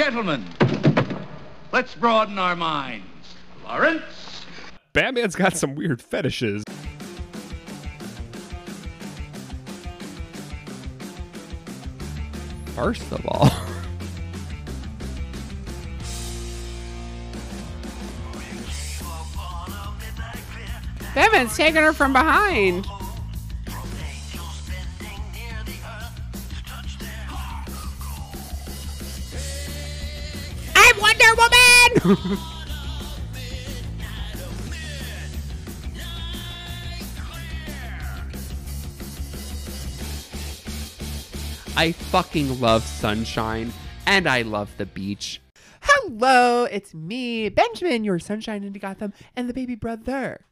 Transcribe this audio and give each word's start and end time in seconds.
Gentlemen, 0.00 0.42
let's 1.72 1.94
broaden 1.94 2.38
our 2.38 2.56
minds. 2.56 3.04
Lawrence? 3.62 4.46
Batman's 4.94 5.36
got 5.36 5.58
some 5.58 5.74
weird 5.74 6.00
fetishes. 6.00 6.64
First 12.74 13.12
of 13.12 13.26
all, 13.26 13.50
Batman's 21.14 21.54
taking 21.54 21.82
her 21.82 21.92
from 21.92 22.14
behind. 22.14 22.86
I 41.76 41.92
fucking 41.92 42.58
love 42.58 42.84
sunshine 42.84 43.74
and 44.06 44.26
I 44.26 44.40
love 44.42 44.70
the 44.78 44.86
beach. 44.86 45.42
Hello, 45.82 46.64
it's 46.64 46.94
me, 46.94 47.50
Benjamin, 47.50 48.04
your 48.04 48.18
sunshine 48.18 48.64
into 48.64 48.78
Gotham, 48.78 49.12
and 49.36 49.46
the 49.46 49.52
baby 49.52 49.74
brother. 49.74 50.46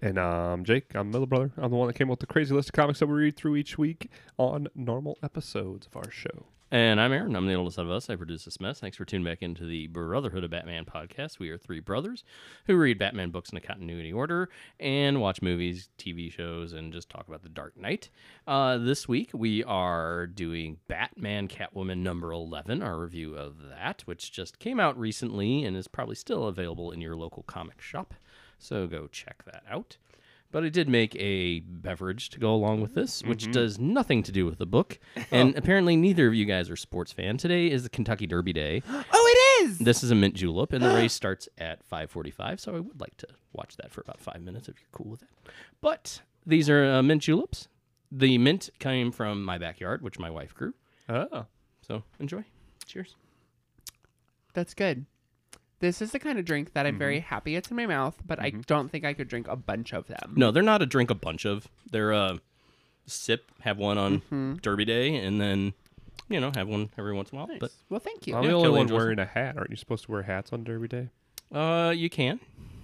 And 0.00 0.18
I'm 0.18 0.64
Jake, 0.64 0.94
I'm 0.94 1.10
the 1.10 1.18
middle 1.18 1.26
brother. 1.26 1.50
I'm 1.56 1.72
the 1.72 1.76
one 1.76 1.88
that 1.88 1.94
came 1.94 2.08
up 2.08 2.12
with 2.12 2.20
the 2.20 2.26
crazy 2.26 2.54
list 2.54 2.68
of 2.68 2.74
comics 2.74 3.00
that 3.00 3.08
we 3.08 3.14
read 3.14 3.36
through 3.36 3.56
each 3.56 3.76
week 3.76 4.08
on 4.38 4.68
normal 4.76 5.18
episodes 5.20 5.88
of 5.88 5.96
our 5.96 6.12
show. 6.12 6.46
And 6.72 7.00
I'm 7.00 7.12
Aaron. 7.12 7.34
I'm 7.34 7.48
the 7.48 7.54
oldest 7.54 7.78
of 7.78 7.90
us. 7.90 8.08
I 8.08 8.14
produce 8.14 8.44
this 8.44 8.60
mess. 8.60 8.78
Thanks 8.78 8.96
for 8.96 9.04
tuning 9.04 9.24
back 9.24 9.42
into 9.42 9.66
the 9.66 9.88
Brotherhood 9.88 10.44
of 10.44 10.52
Batman 10.52 10.84
podcast. 10.84 11.40
We 11.40 11.50
are 11.50 11.58
three 11.58 11.80
brothers 11.80 12.22
who 12.66 12.76
read 12.76 12.96
Batman 12.96 13.30
books 13.30 13.50
in 13.50 13.58
a 13.58 13.60
continuity 13.60 14.12
order 14.12 14.48
and 14.78 15.20
watch 15.20 15.42
movies, 15.42 15.88
TV 15.98 16.30
shows, 16.30 16.72
and 16.72 16.92
just 16.92 17.10
talk 17.10 17.26
about 17.26 17.42
the 17.42 17.48
Dark 17.48 17.76
Knight. 17.76 18.08
Uh, 18.46 18.78
this 18.78 19.08
week 19.08 19.30
we 19.34 19.64
are 19.64 20.28
doing 20.28 20.76
Batman 20.86 21.48
Catwoman 21.48 21.98
number 21.98 22.30
11, 22.30 22.82
our 22.84 23.00
review 23.00 23.34
of 23.34 23.68
that, 23.68 24.02
which 24.04 24.30
just 24.30 24.60
came 24.60 24.78
out 24.78 24.96
recently 24.96 25.64
and 25.64 25.76
is 25.76 25.88
probably 25.88 26.14
still 26.14 26.44
available 26.44 26.92
in 26.92 27.00
your 27.00 27.16
local 27.16 27.42
comic 27.42 27.80
shop. 27.80 28.14
So 28.60 28.86
go 28.86 29.08
check 29.08 29.42
that 29.44 29.64
out. 29.68 29.96
But 30.52 30.64
I 30.64 30.68
did 30.68 30.88
make 30.88 31.14
a 31.16 31.60
beverage 31.60 32.30
to 32.30 32.40
go 32.40 32.52
along 32.52 32.80
with 32.80 32.94
this, 32.94 33.22
which 33.22 33.52
does 33.52 33.78
nothing 33.78 34.24
to 34.24 34.32
do 34.32 34.44
with 34.46 34.58
the 34.58 34.66
book. 34.66 34.98
And 35.30 35.56
apparently, 35.56 35.94
neither 35.94 36.26
of 36.26 36.34
you 36.34 36.44
guys 36.44 36.68
are 36.70 36.76
sports 36.76 37.12
fan. 37.12 37.36
Today 37.36 37.70
is 37.70 37.84
the 37.84 37.88
Kentucky 37.88 38.26
Derby 38.26 38.52
Day. 38.52 38.82
Oh, 39.12 39.26
it 39.32 39.64
is! 39.64 39.78
This 39.78 40.02
is 40.02 40.10
a 40.10 40.14
mint 40.14 40.34
julep, 40.34 40.72
and 40.72 40.82
the 40.84 40.88
race 40.94 41.12
starts 41.22 41.48
at 41.58 41.88
5:45. 41.88 42.58
So 42.58 42.74
I 42.74 42.80
would 42.80 43.00
like 43.00 43.16
to 43.18 43.28
watch 43.52 43.76
that 43.76 43.92
for 43.92 44.00
about 44.00 44.20
five 44.20 44.42
minutes 44.42 44.68
if 44.68 44.76
you're 44.80 44.88
cool 44.90 45.10
with 45.10 45.22
it. 45.22 45.28
But 45.80 46.22
these 46.44 46.68
are 46.68 46.84
uh, 46.84 47.02
mint 47.02 47.22
juleps. 47.22 47.68
The 48.10 48.38
mint 48.38 48.70
came 48.80 49.12
from 49.12 49.44
my 49.44 49.58
backyard, 49.58 50.02
which 50.02 50.18
my 50.18 50.30
wife 50.30 50.54
grew. 50.54 50.74
Oh. 51.08 51.46
So 51.82 52.02
enjoy. 52.18 52.44
Cheers. 52.86 53.14
That's 54.54 54.74
good. 54.74 55.06
This 55.80 56.02
is 56.02 56.12
the 56.12 56.18
kind 56.18 56.38
of 56.38 56.44
drink 56.44 56.74
that 56.74 56.86
I'm 56.86 56.98
very 56.98 57.20
happy 57.20 57.56
it's 57.56 57.70
in 57.70 57.76
my 57.76 57.86
mouth, 57.86 58.16
but 58.26 58.38
I 58.38 58.50
don't 58.50 58.90
think 58.90 59.04
I 59.04 59.14
could 59.14 59.28
drink 59.28 59.48
a 59.48 59.56
bunch 59.56 59.94
of 59.94 60.06
them. 60.08 60.34
No, 60.36 60.50
they're 60.50 60.62
not 60.62 60.82
a 60.82 60.86
drink 60.86 61.10
a 61.10 61.14
bunch 61.14 61.46
of. 61.46 61.68
They're 61.90 62.12
a 62.12 62.38
sip. 63.06 63.50
Have 63.60 63.78
one 63.78 63.96
on 63.98 64.58
Derby 64.62 64.84
Day, 64.84 65.16
and 65.16 65.40
then 65.40 65.72
you 66.28 66.38
know 66.38 66.52
have 66.54 66.68
one 66.68 66.90
every 66.98 67.14
once 67.14 67.30
in 67.30 67.38
a 67.38 67.40
while. 67.40 67.48
Nice. 67.58 67.70
well, 67.88 68.00
thank 68.00 68.26
you. 68.26 68.36
I'm 68.36 68.46
the 68.46 68.52
only 68.52 68.68
one 68.68 68.82
enjoys 68.82 68.96
wearing 68.96 69.18
a 69.18 69.24
hat. 69.24 69.56
Aren't 69.56 69.70
you 69.70 69.76
supposed 69.76 70.04
to 70.04 70.12
wear 70.12 70.22
hats 70.22 70.52
on 70.52 70.64
Derby 70.64 70.88
Day? 70.88 71.08
Uh, 71.52 71.92
you 71.96 72.10
can. 72.10 72.40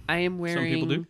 I 0.09 0.17
am 0.19 0.39
wearing 0.39 0.73
Some 0.73 0.87
people 0.89 1.03
do. 1.03 1.05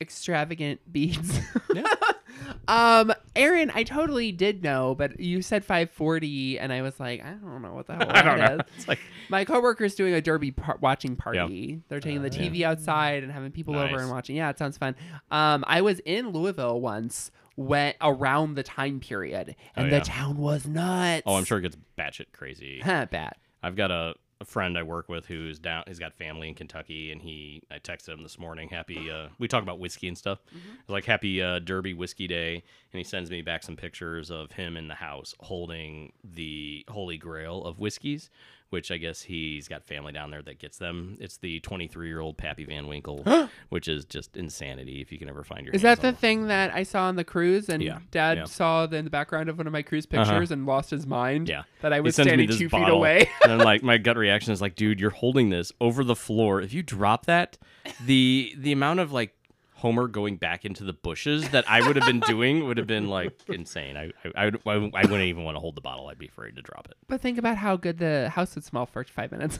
extravagant 0.00 0.80
beads. 0.92 1.40
Yeah. 1.74 1.92
um, 2.68 3.12
Aaron, 3.36 3.70
I 3.74 3.82
totally 3.82 4.32
did 4.32 4.62
know, 4.62 4.94
but 4.94 5.20
you 5.20 5.42
said 5.42 5.64
540, 5.64 6.58
and 6.58 6.72
I 6.72 6.82
was 6.82 6.98
like, 6.98 7.24
I 7.24 7.30
don't 7.32 7.62
know 7.62 7.74
what 7.74 7.86
the 7.86 7.94
hell 7.96 8.10
I 8.10 8.22
don't 8.22 8.38
know. 8.38 8.54
is. 8.54 8.60
It's 8.76 8.88
like 8.88 8.98
My 9.28 9.44
coworker's 9.44 9.94
doing 9.94 10.14
a 10.14 10.20
derby 10.20 10.50
par- 10.50 10.78
watching 10.80 11.16
party. 11.16 11.82
They're 11.88 12.00
taking 12.00 12.22
the 12.22 12.30
TV 12.30 12.62
outside 12.62 13.22
and 13.22 13.32
having 13.32 13.50
people 13.52 13.76
over 13.76 13.98
and 13.98 14.10
watching. 14.10 14.36
Yeah, 14.36 14.50
it 14.50 14.58
sounds 14.58 14.78
fun. 14.78 14.96
Um, 15.30 15.64
I 15.66 15.80
was 15.82 16.00
in 16.00 16.30
Louisville 16.30 16.80
once, 16.80 17.30
went 17.56 17.96
around 18.00 18.54
the 18.54 18.62
time 18.62 19.00
period, 19.00 19.56
and 19.74 19.86
Oh, 19.86 19.90
the 19.98 20.04
town 20.04 20.36
was 20.38 20.66
nuts. 20.66 21.22
oh, 21.26 21.36
I'm 21.36 21.44
sure 21.44 21.58
it 21.58 21.62
gets 21.62 21.76
batshit 21.98 22.26
crazy. 22.32 22.80
Bad. 22.84 23.34
I've 23.62 23.76
got 23.76 23.90
a, 23.90 24.14
a 24.40 24.44
friend 24.44 24.76
I 24.76 24.82
work 24.82 25.08
with 25.08 25.26
who's 25.26 25.58
down. 25.58 25.84
He's 25.86 25.98
got 25.98 26.14
family 26.14 26.48
in 26.48 26.54
Kentucky, 26.54 27.10
and 27.10 27.22
he. 27.22 27.62
I 27.70 27.78
texted 27.78 28.10
him 28.10 28.22
this 28.22 28.38
morning. 28.38 28.68
Happy. 28.68 29.10
Uh, 29.10 29.28
we 29.38 29.48
talk 29.48 29.62
about 29.62 29.78
whiskey 29.78 30.08
and 30.08 30.16
stuff. 30.18 30.40
It's 30.80 30.90
like 30.90 31.04
happy 31.04 31.42
uh, 31.42 31.60
Derby 31.60 31.94
Whiskey 31.94 32.26
Day, 32.26 32.54
and 32.54 32.98
he 32.98 33.04
sends 33.04 33.30
me 33.30 33.42
back 33.42 33.62
some 33.62 33.76
pictures 33.76 34.30
of 34.30 34.52
him 34.52 34.76
in 34.76 34.88
the 34.88 34.94
house 34.94 35.34
holding 35.40 36.12
the 36.22 36.84
Holy 36.88 37.16
Grail 37.16 37.64
of 37.64 37.78
whiskeys, 37.78 38.30
which 38.70 38.90
I 38.90 38.96
guess 38.96 39.22
he's 39.22 39.68
got 39.68 39.84
family 39.84 40.12
down 40.12 40.30
there 40.30 40.42
that 40.42 40.58
gets 40.58 40.78
them. 40.78 41.16
It's 41.20 41.36
the 41.36 41.60
23 41.60 42.08
year 42.08 42.20
old 42.20 42.36
Pappy 42.36 42.64
Van 42.64 42.86
Winkle, 42.86 43.48
which 43.68 43.88
is 43.88 44.04
just 44.04 44.36
insanity 44.36 45.00
if 45.00 45.12
you 45.12 45.18
can 45.18 45.28
ever 45.28 45.44
find 45.44 45.64
your. 45.64 45.74
Is 45.74 45.82
that 45.82 46.00
the 46.00 46.08
on 46.08 46.14
thing 46.14 46.48
that 46.48 46.74
I 46.74 46.82
saw 46.82 47.04
on 47.04 47.16
the 47.16 47.24
cruise 47.24 47.68
and 47.68 47.82
Yeah, 47.82 47.98
Dad 48.10 48.38
yeah. 48.38 48.44
saw 48.44 48.86
the, 48.86 48.96
in 48.96 49.04
the 49.04 49.10
background 49.10 49.48
of 49.48 49.58
one 49.58 49.66
of 49.66 49.72
my 49.72 49.82
cruise 49.82 50.06
uh-huh. 50.10 50.24
pictures 50.24 50.50
and 50.50 50.66
lost 50.66 50.90
his 50.90 51.06
mind? 51.06 51.48
Yeah. 51.48 51.62
That 51.82 51.92
I 51.92 52.00
was 52.00 52.14
standing 52.14 52.48
two 52.48 52.68
feet 52.68 52.88
away. 52.88 53.30
and 53.42 53.52
I'm 53.52 53.58
like, 53.58 53.82
my 53.82 53.98
gut 53.98 54.16
reaction 54.16 54.52
is 54.52 54.60
like, 54.60 54.74
dude, 54.74 55.00
you're 55.00 55.10
holding 55.10 55.50
this 55.50 55.72
over 55.80 56.02
the 56.02 56.16
floor. 56.16 56.60
If 56.60 56.72
you 56.72 56.82
drop 56.82 57.26
that, 57.26 57.58
the 58.04 58.54
the 58.56 58.72
amount 58.72 59.00
of 59.00 59.12
like 59.12 59.35
Homer 59.76 60.08
going 60.08 60.36
back 60.36 60.64
into 60.64 60.84
the 60.84 60.92
bushes 60.94 61.48
that 61.50 61.68
I 61.68 61.86
would 61.86 61.96
have 61.96 62.06
been 62.06 62.20
doing 62.20 62.66
would 62.66 62.78
have 62.78 62.86
been 62.86 63.08
like 63.08 63.38
insane. 63.48 63.96
I 63.96 64.10
I, 64.24 64.32
I, 64.34 64.44
would, 64.46 64.60
I 64.66 65.02
wouldn't 65.02 65.20
even 65.22 65.44
want 65.44 65.54
to 65.56 65.60
hold 65.60 65.74
the 65.74 65.80
bottle. 65.82 66.08
I'd 66.08 66.18
be 66.18 66.28
afraid 66.28 66.56
to 66.56 66.62
drop 66.62 66.88
it. 66.90 66.96
but 67.08 67.20
think 67.20 67.36
about 67.38 67.56
how 67.58 67.76
good 67.76 67.98
the 67.98 68.30
house 68.30 68.54
would 68.54 68.64
smell 68.64 68.86
for 68.86 69.04
five 69.04 69.30
minutes. 69.32 69.58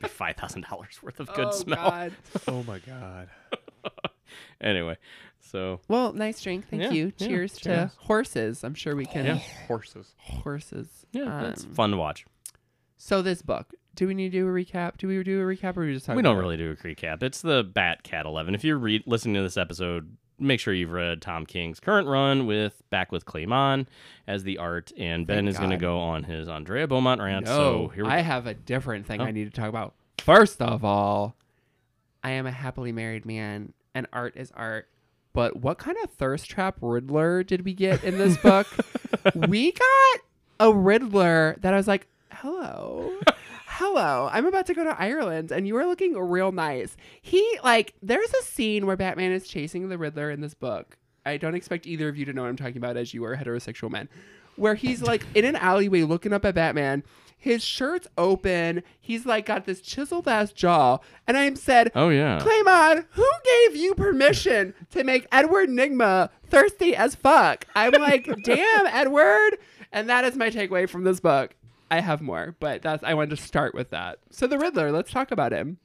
Be 0.00 0.08
five 0.08 0.36
thousand 0.36 0.64
dollars 0.68 1.02
worth 1.02 1.20
of 1.20 1.26
good 1.34 1.48
oh, 1.48 1.52
smell. 1.52 1.90
God. 1.90 2.12
Oh 2.48 2.62
my 2.62 2.78
god. 2.78 3.28
Anyway, 4.60 4.96
so 5.40 5.80
Well, 5.88 6.12
nice 6.14 6.40
drink. 6.40 6.68
Thank 6.70 6.82
Yeah, 6.84 6.90
you. 6.92 7.12
yeah, 7.18 7.26
Cheers 7.26 7.52
to 7.60 7.90
horses. 7.98 8.64
I'm 8.64 8.74
sure 8.74 8.96
we 8.96 9.04
can. 9.04 9.26
Yeah. 9.26 9.40
Horses. 9.66 10.14
Horses. 10.18 10.88
yeah, 11.12 11.48
it's 11.48 11.64
Um, 11.64 11.74
fun 11.74 11.90
to 11.90 11.96
watch. 11.98 12.24
So 12.96 13.20
this 13.20 13.42
book. 13.42 13.74
Do 13.94 14.06
we 14.06 14.14
need 14.14 14.32
to 14.32 14.38
do 14.38 14.48
a 14.48 14.50
recap? 14.50 14.96
Do 14.96 15.06
we 15.08 15.22
do 15.22 15.40
a 15.40 15.44
recap, 15.44 15.76
or 15.76 15.80
we 15.84 15.92
just 15.92 16.06
talk 16.06 16.16
We 16.16 16.22
don't 16.22 16.38
really 16.38 16.56
do 16.56 16.70
a 16.70 16.76
recap. 16.76 17.22
It's 17.22 17.42
the 17.42 17.62
Bat 17.62 18.02
Cat 18.04 18.24
11. 18.26 18.54
If 18.54 18.64
you're 18.64 18.78
re- 18.78 19.02
listening 19.06 19.34
to 19.34 19.42
this 19.42 19.56
episode, 19.58 20.16
make 20.38 20.60
sure 20.60 20.72
you've 20.72 20.92
read 20.92 21.20
Tom 21.20 21.44
King's 21.44 21.78
current 21.78 22.08
run 22.08 22.46
with 22.46 22.82
Back 22.88 23.12
with 23.12 23.26
Clay 23.26 23.44
Mann 23.44 23.86
as 24.26 24.44
the 24.44 24.56
art, 24.58 24.92
and 24.96 25.26
Ben 25.26 25.44
Thank 25.44 25.48
is 25.50 25.58
going 25.58 25.70
to 25.70 25.76
go 25.76 25.98
on 25.98 26.24
his 26.24 26.48
Andrea 26.48 26.86
Beaumont 26.88 27.20
rant. 27.20 27.44
No, 27.46 27.52
so 27.86 27.88
here 27.94 28.04
we 28.04 28.10
I 28.10 28.18
go. 28.18 28.24
have 28.24 28.46
a 28.46 28.54
different 28.54 29.06
thing 29.06 29.20
Oh. 29.20 29.24
I 29.24 29.30
need 29.30 29.44
to 29.52 29.60
talk 29.60 29.68
about. 29.68 29.94
First 30.18 30.62
of 30.62 30.84
all, 30.84 31.36
I 32.24 32.30
am 32.30 32.46
a 32.46 32.50
happily 32.52 32.92
married 32.92 33.26
man, 33.26 33.74
and 33.94 34.06
art 34.12 34.36
is 34.36 34.50
art. 34.56 34.88
But 35.34 35.56
what 35.56 35.78
kind 35.78 35.96
of 36.02 36.10
thirst 36.10 36.48
trap 36.48 36.78
Riddler 36.80 37.42
did 37.42 37.64
we 37.64 37.74
get 37.74 38.04
in 38.04 38.16
this 38.18 38.36
book? 38.38 38.66
we 39.34 39.72
got 39.72 40.20
a 40.60 40.72
Riddler 40.72 41.56
that 41.60 41.74
I 41.74 41.76
was 41.76 41.88
like, 41.88 42.06
hello. 42.30 43.12
Hello, 43.76 44.28
I'm 44.30 44.44
about 44.44 44.66
to 44.66 44.74
go 44.74 44.84
to 44.84 45.00
Ireland 45.00 45.50
and 45.50 45.66
you 45.66 45.78
are 45.78 45.86
looking 45.86 46.12
real 46.14 46.52
nice. 46.52 46.94
He, 47.22 47.58
like, 47.64 47.94
there's 48.02 48.32
a 48.34 48.42
scene 48.42 48.86
where 48.86 48.98
Batman 48.98 49.32
is 49.32 49.48
chasing 49.48 49.88
the 49.88 49.96
Riddler 49.96 50.30
in 50.30 50.42
this 50.42 50.52
book. 50.52 50.98
I 51.24 51.38
don't 51.38 51.54
expect 51.54 51.86
either 51.86 52.06
of 52.10 52.18
you 52.18 52.26
to 52.26 52.34
know 52.34 52.42
what 52.42 52.48
I'm 52.48 52.56
talking 52.56 52.76
about 52.76 52.98
as 52.98 53.14
you 53.14 53.24
are 53.24 53.34
heterosexual 53.34 53.90
men. 53.90 54.10
Where 54.56 54.74
he's 54.74 55.00
like 55.00 55.24
in 55.34 55.46
an 55.46 55.56
alleyway 55.56 56.02
looking 56.02 56.34
up 56.34 56.44
at 56.44 56.54
Batman. 56.54 57.02
His 57.38 57.64
shirt's 57.64 58.06
open. 58.18 58.82
He's 59.00 59.24
like 59.24 59.46
got 59.46 59.64
this 59.64 59.80
chiseled 59.80 60.28
ass 60.28 60.52
jaw. 60.52 60.98
And 61.26 61.38
I 61.38 61.44
am 61.44 61.56
said, 61.56 61.92
Oh, 61.94 62.10
yeah. 62.10 62.40
Clay 62.40 62.60
Mann, 62.62 63.06
who 63.12 63.26
gave 63.42 63.76
you 63.76 63.94
permission 63.94 64.74
to 64.90 65.02
make 65.02 65.26
Edward 65.32 65.70
Nygma 65.70 66.28
thirsty 66.46 66.94
as 66.94 67.14
fuck? 67.14 67.66
I'm 67.74 67.92
like, 67.92 68.28
damn, 68.44 68.86
Edward. 68.86 69.56
And 69.92 70.10
that 70.10 70.24
is 70.24 70.36
my 70.36 70.50
takeaway 70.50 70.86
from 70.86 71.04
this 71.04 71.20
book. 71.20 71.54
I 71.92 72.00
have 72.00 72.20
more, 72.22 72.56
but 72.58 72.82
that's 72.82 73.04
I 73.04 73.14
wanted 73.14 73.30
to 73.30 73.42
start 73.42 73.74
with 73.74 73.90
that. 73.90 74.18
So 74.30 74.46
the 74.46 74.58
Riddler, 74.58 74.90
let's 74.90 75.10
talk 75.10 75.30
about 75.30 75.52
him. 75.52 75.78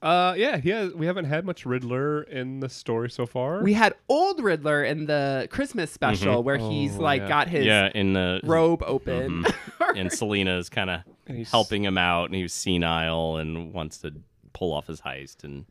Uh, 0.00 0.32
yeah, 0.36 0.58
he 0.58 0.68
has, 0.70 0.94
we 0.94 1.06
haven't 1.06 1.24
had 1.24 1.44
much 1.44 1.66
Riddler 1.66 2.22
in 2.22 2.60
the 2.60 2.68
story 2.68 3.10
so 3.10 3.26
far. 3.26 3.60
We 3.64 3.72
had 3.72 3.94
old 4.08 4.40
Riddler 4.40 4.84
in 4.84 5.06
the 5.06 5.48
Christmas 5.50 5.90
special 5.90 6.44
where 6.44 6.56
he's 6.56 6.96
Oh, 6.96 7.00
like 7.02 7.22
yeah. 7.22 7.28
got 7.28 7.48
his 7.48 7.66
yeah, 7.66 7.90
in 7.92 8.12
the 8.12 8.40
robe 8.44 8.84
open. 8.86 9.44
and 9.96 10.12
Selina's 10.12 10.68
kind 10.68 10.88
of 10.90 11.00
he's- 11.26 11.50
helping 11.50 11.82
him 11.84 11.98
out, 11.98 12.26
and 12.26 12.36
he's 12.36 12.52
senile 12.52 13.38
and 13.38 13.72
wants 13.74 13.98
to 13.98 14.12
pull 14.52 14.72
off 14.72 14.86
his 14.86 15.00
heist. 15.00 15.42
And 15.42 15.64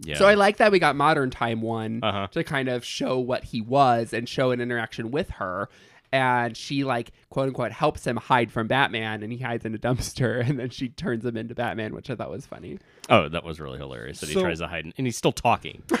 yeah, 0.00 0.18
So 0.18 0.26
I 0.28 0.34
like 0.34 0.58
that 0.58 0.70
we 0.70 0.78
got 0.78 0.94
modern 0.94 1.30
time 1.30 1.62
one 1.62 2.00
Uh-huh. 2.02 2.26
to 2.32 2.44
kind 2.44 2.68
of 2.68 2.84
show 2.84 3.18
what 3.18 3.44
he 3.44 3.62
was 3.62 4.12
and 4.12 4.28
show 4.28 4.50
an 4.50 4.60
interaction 4.60 5.10
with 5.10 5.30
her. 5.30 5.70
And 6.16 6.56
she 6.56 6.84
like 6.84 7.12
quote 7.30 7.48
unquote 7.48 7.72
helps 7.72 8.06
him 8.06 8.16
hide 8.16 8.50
from 8.50 8.66
Batman, 8.66 9.22
and 9.22 9.32
he 9.32 9.38
hides 9.38 9.64
in 9.64 9.74
a 9.74 9.78
dumpster, 9.78 10.40
and 10.48 10.58
then 10.58 10.70
she 10.70 10.88
turns 10.88 11.24
him 11.24 11.36
into 11.36 11.54
Batman, 11.54 11.94
which 11.94 12.08
I 12.10 12.14
thought 12.14 12.30
was 12.30 12.46
funny. 12.46 12.78
Oh, 13.08 13.28
that 13.28 13.44
was 13.44 13.60
really 13.60 13.78
hilarious 13.78 14.20
that 14.20 14.28
he 14.28 14.34
tries 14.34 14.58
to 14.58 14.66
hide, 14.66 14.92
and 14.96 15.06
he's 15.06 15.16
still 15.16 15.32
talking. 15.32 15.82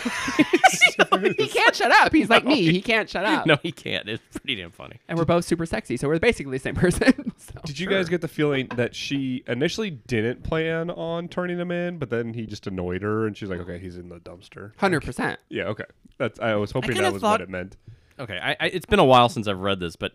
he 1.36 1.46
can't 1.48 1.74
shut 1.74 1.92
up. 1.92 2.12
He's 2.12 2.28
like 2.30 2.44
me. 2.46 2.62
He 2.72 2.82
can't 2.82 3.08
shut 3.08 3.24
up. 3.24 3.46
no, 3.46 3.56
he 3.62 3.72
can't. 3.72 4.08
It's 4.08 4.22
pretty 4.38 4.56
damn 4.56 4.70
funny. 4.70 4.98
And 5.08 5.18
we're 5.18 5.24
both 5.24 5.44
super 5.44 5.66
sexy, 5.66 5.96
so 5.96 6.08
we're 6.08 6.18
basically 6.18 6.52
the 6.58 6.62
same 6.62 6.74
person. 6.74 7.32
So, 7.38 7.52
Did 7.64 7.78
you 7.78 7.84
sure. 7.88 7.92
guys 7.98 8.08
get 8.08 8.22
the 8.22 8.28
feeling 8.28 8.68
that 8.76 8.94
she 8.94 9.44
initially 9.46 9.90
didn't 9.90 10.42
plan 10.42 10.90
on 10.90 11.28
turning 11.28 11.58
him 11.58 11.70
in, 11.70 11.98
but 11.98 12.10
then 12.10 12.34
he 12.34 12.46
just 12.46 12.66
annoyed 12.66 13.02
her, 13.02 13.26
and 13.26 13.36
she's 13.36 13.48
like, 13.48 13.60
"Okay, 13.60 13.78
he's 13.78 13.96
in 13.96 14.08
the 14.08 14.18
dumpster." 14.18 14.72
Hundred 14.78 15.02
percent. 15.04 15.38
Yeah, 15.48 15.64
okay. 15.64 15.84
That's. 16.18 16.40
I 16.40 16.54
was 16.56 16.70
hoping 16.72 16.90
kinda 16.92 17.02
that 17.04 17.12
was 17.12 17.22
thought- 17.22 17.32
what 17.34 17.40
it 17.42 17.50
meant. 17.50 17.76
Okay, 18.18 18.38
I, 18.42 18.56
I, 18.58 18.66
it's 18.68 18.86
been 18.86 18.98
a 18.98 19.04
while 19.04 19.28
since 19.28 19.46
I've 19.46 19.60
read 19.60 19.80
this, 19.80 19.96
but 19.96 20.12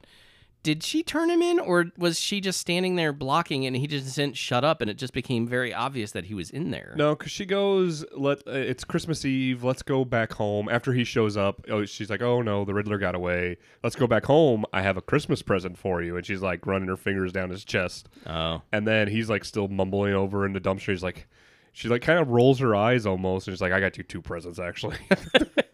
did 0.63 0.83
she 0.83 1.01
turn 1.01 1.31
him 1.31 1.41
in, 1.41 1.59
or 1.59 1.87
was 1.97 2.19
she 2.19 2.39
just 2.39 2.59
standing 2.59 2.95
there 2.95 3.13
blocking, 3.13 3.65
and 3.65 3.75
he 3.75 3.87
just 3.87 4.15
didn't 4.15 4.37
shut 4.37 4.63
up, 4.63 4.79
and 4.79 4.91
it 4.91 4.97
just 4.97 5.11
became 5.11 5.47
very 5.47 5.73
obvious 5.73 6.11
that 6.11 6.25
he 6.25 6.35
was 6.35 6.51
in 6.51 6.69
there? 6.69 6.93
No, 6.95 7.15
because 7.15 7.31
she 7.31 7.45
goes, 7.45 8.05
"Let 8.15 8.47
uh, 8.47 8.51
it's 8.51 8.83
Christmas 8.83 9.25
Eve. 9.25 9.63
Let's 9.63 9.81
go 9.81 10.05
back 10.05 10.33
home." 10.33 10.69
After 10.69 10.93
he 10.93 11.03
shows 11.03 11.35
up, 11.35 11.65
oh, 11.69 11.85
she's 11.85 12.11
like, 12.11 12.21
"Oh 12.21 12.43
no, 12.43 12.63
the 12.63 12.75
Riddler 12.75 12.99
got 12.99 13.15
away. 13.15 13.57
Let's 13.83 13.95
go 13.95 14.05
back 14.05 14.25
home. 14.25 14.65
I 14.71 14.83
have 14.83 14.97
a 14.97 15.01
Christmas 15.01 15.41
present 15.41 15.79
for 15.79 16.03
you." 16.03 16.15
And 16.15 16.25
she's 16.25 16.41
like 16.41 16.67
running 16.67 16.89
her 16.89 16.97
fingers 16.97 17.31
down 17.31 17.49
his 17.49 17.65
chest, 17.65 18.09
Oh, 18.27 18.61
and 18.71 18.87
then 18.87 19.07
he's 19.07 19.29
like 19.31 19.45
still 19.45 19.67
mumbling 19.67 20.13
over 20.13 20.45
in 20.45 20.53
the 20.53 20.61
dumpster. 20.61 20.91
He's 20.91 21.03
like, 21.03 21.27
she 21.71 21.87
like 21.87 22.03
kind 22.03 22.19
of 22.19 22.29
rolls 22.29 22.59
her 22.59 22.75
eyes 22.75 23.07
almost, 23.07 23.47
and 23.47 23.55
she's 23.55 23.61
like, 23.61 23.73
"I 23.73 23.79
got 23.79 23.97
you 23.97 24.03
two 24.03 24.21
presents 24.21 24.59
actually." 24.59 24.97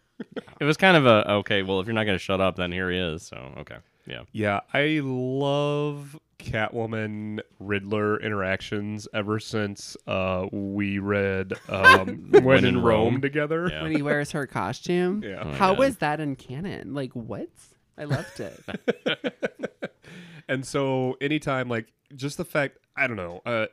it 0.59 0.65
was 0.65 0.77
kind 0.77 0.97
of 0.97 1.05
a 1.05 1.31
okay. 1.33 1.63
Well, 1.63 1.79
if 1.79 1.87
you're 1.87 1.93
not 1.93 2.05
going 2.05 2.17
to 2.17 2.23
shut 2.23 2.41
up, 2.41 2.55
then 2.55 2.71
here 2.71 2.89
he 2.91 2.97
is. 2.97 3.23
So 3.23 3.53
okay, 3.57 3.77
yeah. 4.05 4.23
Yeah, 4.31 4.59
I 4.73 5.01
love 5.03 6.19
Catwoman 6.39 7.39
Riddler 7.59 8.19
interactions 8.19 9.07
ever 9.13 9.39
since 9.39 9.97
uh, 10.07 10.47
we 10.51 10.99
read 10.99 11.53
um, 11.69 12.29
When, 12.31 12.65
in 12.65 12.81
Rome, 12.81 13.21
together. 13.21 13.69
Yeah. 13.71 13.83
When 13.83 13.91
he 13.95 14.01
wears 14.01 14.31
her 14.31 14.45
costume. 14.47 15.23
Yeah. 15.27 15.41
Oh 15.41 15.47
my 15.49 15.55
How 15.57 15.69
God. 15.71 15.79
was 15.79 15.97
that 15.97 16.19
in 16.19 16.35
canon? 16.35 16.93
Like 16.93 17.11
what? 17.13 17.49
I 17.97 18.03
loved 18.05 18.39
it. 18.39 18.59
And 20.47 20.65
so 20.65 21.17
anytime 21.19 21.69
like 21.69 21.87
just 22.15 22.37
the 22.37 22.45
fact 22.45 22.77
I 22.95 23.07
don't 23.07 23.17
know, 23.17 23.41
uh, 23.45 23.67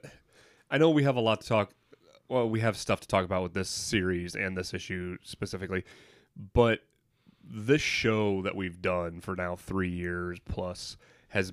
I 0.70 0.78
know 0.78 0.90
we 0.90 1.04
have 1.04 1.16
a 1.16 1.20
lot 1.20 1.40
to 1.42 1.46
talk 1.48 1.70
well, 2.28 2.48
we 2.48 2.60
have 2.60 2.76
stuff 2.76 3.00
to 3.00 3.06
talk 3.06 3.24
about 3.24 3.42
with 3.42 3.54
this 3.54 3.68
series 3.68 4.34
and 4.34 4.56
this 4.56 4.72
issue 4.72 5.18
specifically, 5.22 5.84
but 6.52 6.80
this 7.42 7.82
show 7.82 8.42
that 8.42 8.56
we've 8.56 8.80
done 8.80 9.20
for 9.20 9.36
now 9.36 9.56
three 9.56 9.90
years 9.90 10.38
plus 10.48 10.96
has 11.28 11.52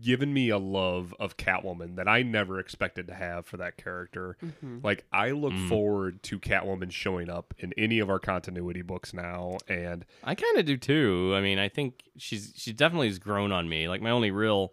given 0.00 0.32
me 0.32 0.50
a 0.50 0.58
love 0.58 1.14
of 1.18 1.36
Catwoman 1.36 1.96
that 1.96 2.08
I 2.08 2.22
never 2.22 2.58
expected 2.58 3.06
to 3.08 3.14
have 3.14 3.46
for 3.46 3.56
that 3.58 3.76
character. 3.76 4.36
Mm-hmm. 4.44 4.78
Like 4.82 5.04
I 5.12 5.30
look 5.30 5.52
mm. 5.52 5.68
forward 5.68 6.22
to 6.24 6.38
Catwoman 6.38 6.90
showing 6.90 7.30
up 7.30 7.54
in 7.58 7.72
any 7.76 7.98
of 7.98 8.10
our 8.10 8.18
continuity 8.18 8.82
books 8.82 9.14
now 9.14 9.58
and 9.68 10.04
I 10.22 10.34
kind 10.34 10.58
of 10.58 10.66
do 10.66 10.76
too. 10.76 11.32
I 11.34 11.40
mean, 11.40 11.58
I 11.58 11.68
think 11.68 12.02
she's 12.16 12.52
she 12.56 12.72
definitely 12.72 13.08
has 13.08 13.18
grown 13.18 13.52
on 13.52 13.68
me. 13.68 13.88
Like 13.88 14.02
my 14.02 14.10
only 14.10 14.30
real 14.30 14.72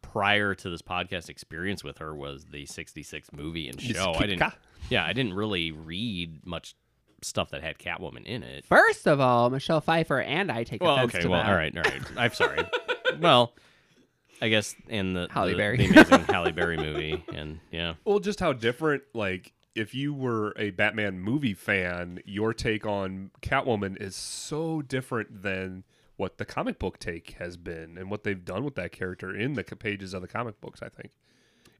prior 0.00 0.54
to 0.54 0.68
this 0.68 0.82
podcast 0.82 1.28
experience 1.28 1.82
with 1.82 1.98
her 1.98 2.14
was 2.14 2.46
the 2.46 2.66
66 2.66 3.32
movie 3.32 3.68
and 3.68 3.80
show. 3.80 4.12
I 4.16 4.26
didn't 4.26 4.38
Yeah, 4.90 5.04
I 5.04 5.12
didn't 5.12 5.34
really 5.34 5.72
read 5.72 6.46
much 6.46 6.74
stuff 7.24 7.50
that 7.50 7.62
had 7.62 7.78
Catwoman 7.78 8.24
in 8.24 8.42
it. 8.42 8.64
First 8.66 9.06
of 9.06 9.20
all, 9.20 9.50
Michelle 9.50 9.80
Pfeiffer 9.80 10.20
and 10.20 10.50
I 10.50 10.64
take 10.64 10.82
Well, 10.82 10.94
offense 10.96 11.14
okay, 11.14 11.22
to 11.22 11.28
well, 11.30 11.42
that. 11.42 11.48
all 11.50 11.56
right, 11.56 11.76
all 11.76 11.82
right. 11.82 12.02
I'm 12.16 12.32
sorry. 12.32 12.58
well, 13.20 13.52
I 14.40 14.48
guess 14.48 14.74
in 14.88 15.12
the 15.14 15.28
Halle 15.30 15.50
the, 15.52 15.56
Berry. 15.56 15.76
the 15.78 15.86
amazing 15.86 16.24
Halle 16.24 16.52
Berry 16.52 16.76
movie 16.76 17.24
and 17.32 17.60
yeah. 17.70 17.94
Well, 18.04 18.18
just 18.18 18.40
how 18.40 18.52
different, 18.52 19.02
like, 19.14 19.52
if 19.74 19.94
you 19.94 20.12
were 20.12 20.52
a 20.58 20.70
Batman 20.70 21.20
movie 21.20 21.54
fan, 21.54 22.20
your 22.26 22.52
take 22.52 22.84
on 22.84 23.30
Catwoman 23.40 24.00
is 24.00 24.14
so 24.16 24.82
different 24.82 25.42
than 25.42 25.84
what 26.16 26.36
the 26.38 26.44
comic 26.44 26.78
book 26.78 26.98
take 26.98 27.36
has 27.38 27.56
been 27.56 27.96
and 27.96 28.10
what 28.10 28.22
they've 28.22 28.44
done 28.44 28.64
with 28.64 28.74
that 28.74 28.92
character 28.92 29.34
in 29.34 29.54
the 29.54 29.64
pages 29.64 30.12
of 30.12 30.20
the 30.22 30.28
comic 30.28 30.60
books, 30.60 30.82
I 30.82 30.88
think. 30.88 31.10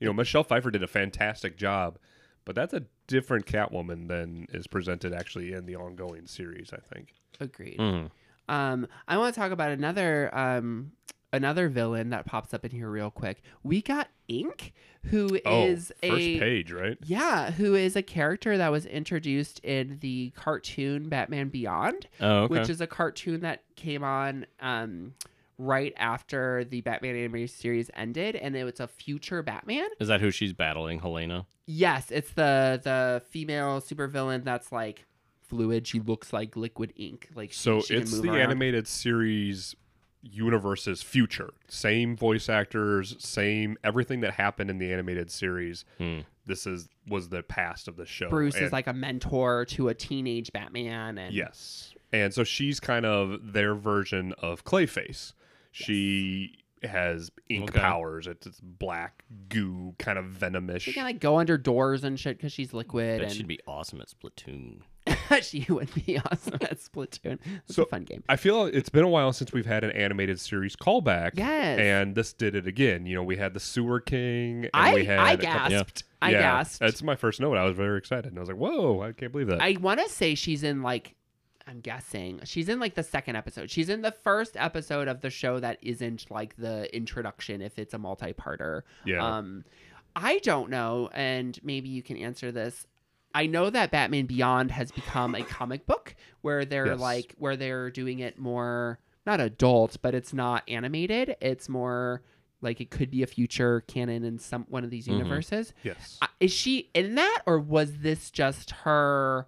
You 0.00 0.06
know, 0.06 0.12
Michelle 0.14 0.42
Pfeiffer 0.42 0.70
did 0.70 0.82
a 0.82 0.88
fantastic 0.88 1.56
job, 1.56 1.98
but 2.44 2.54
that's 2.54 2.72
a 2.74 2.82
different 3.06 3.46
Catwoman 3.46 4.08
than 4.08 4.46
is 4.52 4.66
presented 4.66 5.12
actually 5.12 5.52
in 5.52 5.66
the 5.66 5.76
ongoing 5.76 6.26
series, 6.26 6.72
I 6.72 6.78
think. 6.94 7.14
Agreed. 7.40 7.78
Mhm. 7.78 8.10
Um, 8.48 8.86
I 9.08 9.16
want 9.18 9.34
to 9.34 9.40
talk 9.40 9.52
about 9.52 9.70
another 9.70 10.30
um 10.36 10.92
another 11.34 11.68
villain 11.70 12.10
that 12.10 12.26
pops 12.26 12.52
up 12.52 12.62
in 12.64 12.70
here 12.70 12.90
real 12.90 13.10
quick. 13.10 13.40
We 13.62 13.80
got 13.80 14.08
Ink, 14.28 14.74
who 15.04 15.38
is 15.46 15.90
oh, 16.02 16.08
first 16.10 16.20
a 16.22 16.38
page, 16.38 16.72
right? 16.72 16.98
yeah, 17.04 17.50
who 17.52 17.74
is 17.74 17.96
a 17.96 18.02
character 18.02 18.58
that 18.58 18.70
was 18.70 18.84
introduced 18.84 19.58
in 19.60 19.98
the 20.00 20.30
cartoon 20.36 21.08
Batman 21.08 21.48
Beyond, 21.48 22.06
Oh, 22.20 22.42
okay. 22.42 22.58
which 22.60 22.68
is 22.68 22.80
a 22.82 22.86
cartoon 22.86 23.40
that 23.40 23.62
came 23.76 24.04
on 24.04 24.44
um 24.60 25.14
right 25.58 25.92
after 25.96 26.64
the 26.64 26.80
Batman 26.80 27.16
animated 27.16 27.50
series 27.50 27.90
ended, 27.94 28.36
and 28.36 28.56
it 28.56 28.64
was 28.64 28.80
a 28.80 28.88
future 28.88 29.42
Batman. 29.42 29.88
is 30.00 30.08
that 30.08 30.20
who 30.20 30.30
she's 30.30 30.52
battling, 30.52 31.00
Helena? 31.00 31.46
Yes, 31.66 32.10
it's 32.10 32.32
the 32.32 32.80
the 32.82 33.22
female 33.30 33.80
supervillain 33.80 34.44
that's 34.44 34.72
like 34.72 35.04
fluid. 35.40 35.86
She 35.86 36.00
looks 36.00 36.32
like 36.32 36.56
liquid 36.56 36.92
ink. 36.96 37.28
Like 37.34 37.52
she- 37.52 37.58
So 37.58 37.80
she 37.82 37.94
it's 37.96 38.18
the 38.20 38.30
around. 38.30 38.40
animated 38.40 38.88
series 38.88 39.76
universe's 40.22 41.02
future. 41.02 41.50
Same 41.68 42.16
voice 42.16 42.48
actors, 42.48 43.16
same 43.18 43.76
everything 43.82 44.20
that 44.20 44.34
happened 44.34 44.70
in 44.70 44.78
the 44.78 44.92
animated 44.92 45.30
series. 45.30 45.84
Hmm. 45.98 46.20
This 46.46 46.66
is 46.66 46.88
was 47.08 47.28
the 47.28 47.42
past 47.42 47.88
of 47.88 47.96
the 47.96 48.06
show. 48.06 48.28
Bruce 48.28 48.56
is 48.56 48.72
like 48.72 48.86
a 48.86 48.92
mentor 48.92 49.64
to 49.66 49.88
a 49.88 49.94
teenage 49.94 50.52
Batman, 50.52 51.18
and 51.18 51.34
yes, 51.34 51.92
and 52.12 52.32
so 52.34 52.42
she's 52.44 52.80
kind 52.80 53.04
of 53.06 53.52
their 53.52 53.74
version 53.74 54.32
of 54.38 54.64
Clayface. 54.64 55.32
She 55.72 56.58
has 56.82 57.30
ink 57.48 57.70
Okay. 57.70 57.78
powers. 57.80 58.26
It's, 58.26 58.46
it's 58.46 58.60
black 58.60 59.24
goo, 59.48 59.94
kind 59.98 60.18
of 60.18 60.26
venomous. 60.26 60.82
she 60.82 60.92
can 60.92 61.04
like 61.04 61.20
go 61.20 61.38
under 61.38 61.56
doors 61.56 62.02
and 62.04 62.18
shit 62.18 62.36
because 62.38 62.52
she's 62.52 62.72
liquid, 62.72 63.18
Bet 63.20 63.28
and 63.28 63.36
she'd 63.36 63.46
be 63.46 63.60
awesome 63.66 64.00
at 64.00 64.08
Splatoon. 64.08 64.80
she 65.42 65.64
would 65.68 65.92
be 65.94 66.18
awesome 66.30 66.54
at 66.54 66.78
Splatoon. 66.78 67.38
It's 67.66 67.76
So- 67.76 67.82
a 67.84 67.86
fun 67.86 68.02
game. 68.04 68.22
I 68.28 68.36
feel 68.36 68.66
it's 68.66 68.88
been 68.88 69.04
a 69.04 69.08
while 69.08 69.32
since 69.32 69.52
we've 69.52 69.66
had 69.66 69.84
an 69.84 69.92
animated 69.92 70.40
series 70.40 70.74
callback. 70.76 71.32
Yes. 71.34 71.78
And 71.78 72.14
this 72.14 72.32
did 72.32 72.54
it 72.56 72.66
again. 72.66 73.06
You 73.06 73.14
know, 73.16 73.22
we 73.22 73.36
had 73.36 73.54
the 73.54 73.60
Sewer 73.60 74.00
King. 74.00 74.64
And 74.64 74.70
I 74.74 74.94
we 74.94 75.04
had 75.04 75.18
I 75.20 75.32
a 75.32 75.36
couple- 75.36 75.70
gasped. 75.70 76.04
I 76.20 76.30
yeah, 76.30 76.40
gasped. 76.40 76.80
That's 76.80 77.02
my 77.02 77.16
first 77.16 77.40
note. 77.40 77.56
I 77.56 77.64
was 77.64 77.76
very 77.76 77.98
excited. 77.98 78.26
And 78.26 78.38
I 78.38 78.40
was 78.40 78.48
like, 78.48 78.58
whoa, 78.58 79.02
I 79.02 79.12
can't 79.12 79.32
believe 79.32 79.48
that. 79.48 79.60
I 79.60 79.76
want 79.80 80.00
to 80.00 80.08
say 80.08 80.34
she's 80.34 80.62
in 80.64 80.82
like. 80.82 81.14
I'm 81.66 81.80
guessing 81.80 82.40
she's 82.44 82.68
in 82.68 82.78
like 82.80 82.94
the 82.94 83.02
second 83.02 83.36
episode. 83.36 83.70
She's 83.70 83.88
in 83.88 84.02
the 84.02 84.12
first 84.12 84.56
episode 84.56 85.08
of 85.08 85.20
the 85.20 85.30
show 85.30 85.60
that 85.60 85.78
isn't 85.82 86.30
like 86.30 86.56
the 86.56 86.94
introduction 86.94 87.62
if 87.62 87.78
it's 87.78 87.94
a 87.94 87.98
multi-parter. 87.98 88.82
yeah. 89.04 89.24
Um, 89.24 89.64
I 90.14 90.38
don't 90.40 90.68
know, 90.70 91.08
and 91.14 91.58
maybe 91.62 91.88
you 91.88 92.02
can 92.02 92.16
answer 92.18 92.52
this. 92.52 92.86
I 93.34 93.46
know 93.46 93.70
that 93.70 93.90
Batman 93.90 94.26
Beyond 94.26 94.70
has 94.72 94.92
become 94.92 95.34
a 95.34 95.42
comic 95.58 95.86
book 95.86 96.14
where 96.42 96.64
they're 96.66 96.88
Yes. 96.88 97.00
like 97.00 97.34
where 97.38 97.56
they're 97.56 97.90
doing 97.90 98.18
it 98.18 98.38
more 98.38 98.98
not 99.24 99.40
adult, 99.40 99.96
but 100.02 100.14
it's 100.14 100.34
not 100.34 100.64
animated. 100.68 101.36
It's 101.40 101.68
more 101.68 102.22
like 102.60 102.80
it 102.80 102.90
could 102.90 103.10
be 103.10 103.22
a 103.22 103.26
future 103.26 103.80
canon 103.82 104.24
in 104.24 104.38
some 104.38 104.66
one 104.68 104.84
of 104.84 104.90
these 104.90 105.06
Mhm. 105.06 105.12
universes. 105.18 105.72
yes. 105.82 106.18
Uh, 106.20 106.26
Is 106.40 106.52
she 106.52 106.90
in 106.92 107.14
that, 107.14 107.42
or 107.46 107.58
was 107.58 107.98
this 107.98 108.30
just 108.30 108.70
her 108.72 109.46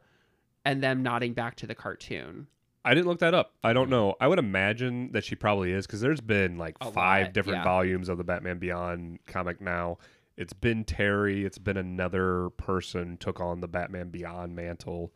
and 0.65 0.83
them 0.83 1.03
nodding 1.03 1.33
back 1.35 1.57
to 1.57 1.67
the 1.67 1.75
cartoon? 1.75 2.47
I 2.85 2.95
didn't 2.95 3.07
look 3.07 3.21
that 3.21 3.33
up. 3.33 3.55
I 3.63 3.73
don't 3.73 3.89
know. 3.89 4.15
I 4.21 4.29
would 4.29 4.39
imagine 4.39 5.13
that 5.13 5.25
she 5.25 5.37
probably 5.37 5.73
is 5.73 5.87
because 5.87 6.01
there's 6.03 6.21
been 6.21 6.59
like 6.59 6.77
A 6.81 6.91
five 6.91 7.27
lot, 7.27 7.33
different 7.33 7.59
yeah. 7.61 7.65
volumes 7.65 8.09
of 8.09 8.19
the 8.19 8.25
Batman 8.25 8.59
Beyond 8.59 9.21
comic 9.27 9.61
now. 9.61 9.99
It's 10.37 10.53
been 10.53 10.85
Terry. 10.85 11.45
It's 11.45 11.59
been 11.59 11.77
another 11.77 12.51
person 12.51 13.17
took 13.17 13.41
on 13.41 13.61
the 13.61 13.69
Batman 13.69 14.11
Beyond 14.11 14.55
mantle. 14.55 15.13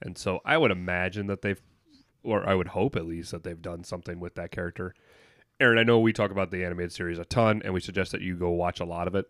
And 0.00 0.18
so 0.18 0.40
I 0.44 0.58
would 0.58 0.72
imagine 0.72 1.28
that 1.28 1.42
they've, 1.42 1.62
or 2.24 2.48
I 2.48 2.54
would 2.54 2.68
hope 2.68 2.96
at 2.96 3.06
least 3.06 3.30
that 3.30 3.44
they've 3.44 3.60
done 3.60 3.84
something 3.84 4.18
with 4.18 4.34
that 4.34 4.50
character. 4.50 4.94
Aaron, 5.60 5.78
I 5.78 5.84
know 5.84 6.00
we 6.00 6.12
talk 6.12 6.32
about 6.32 6.50
the 6.50 6.64
animated 6.64 6.92
series 6.92 7.20
a 7.20 7.24
ton, 7.24 7.62
and 7.64 7.72
we 7.72 7.78
suggest 7.78 8.10
that 8.12 8.20
you 8.20 8.36
go 8.36 8.50
watch 8.50 8.80
a 8.80 8.84
lot 8.84 9.06
of 9.06 9.14
it. 9.14 9.26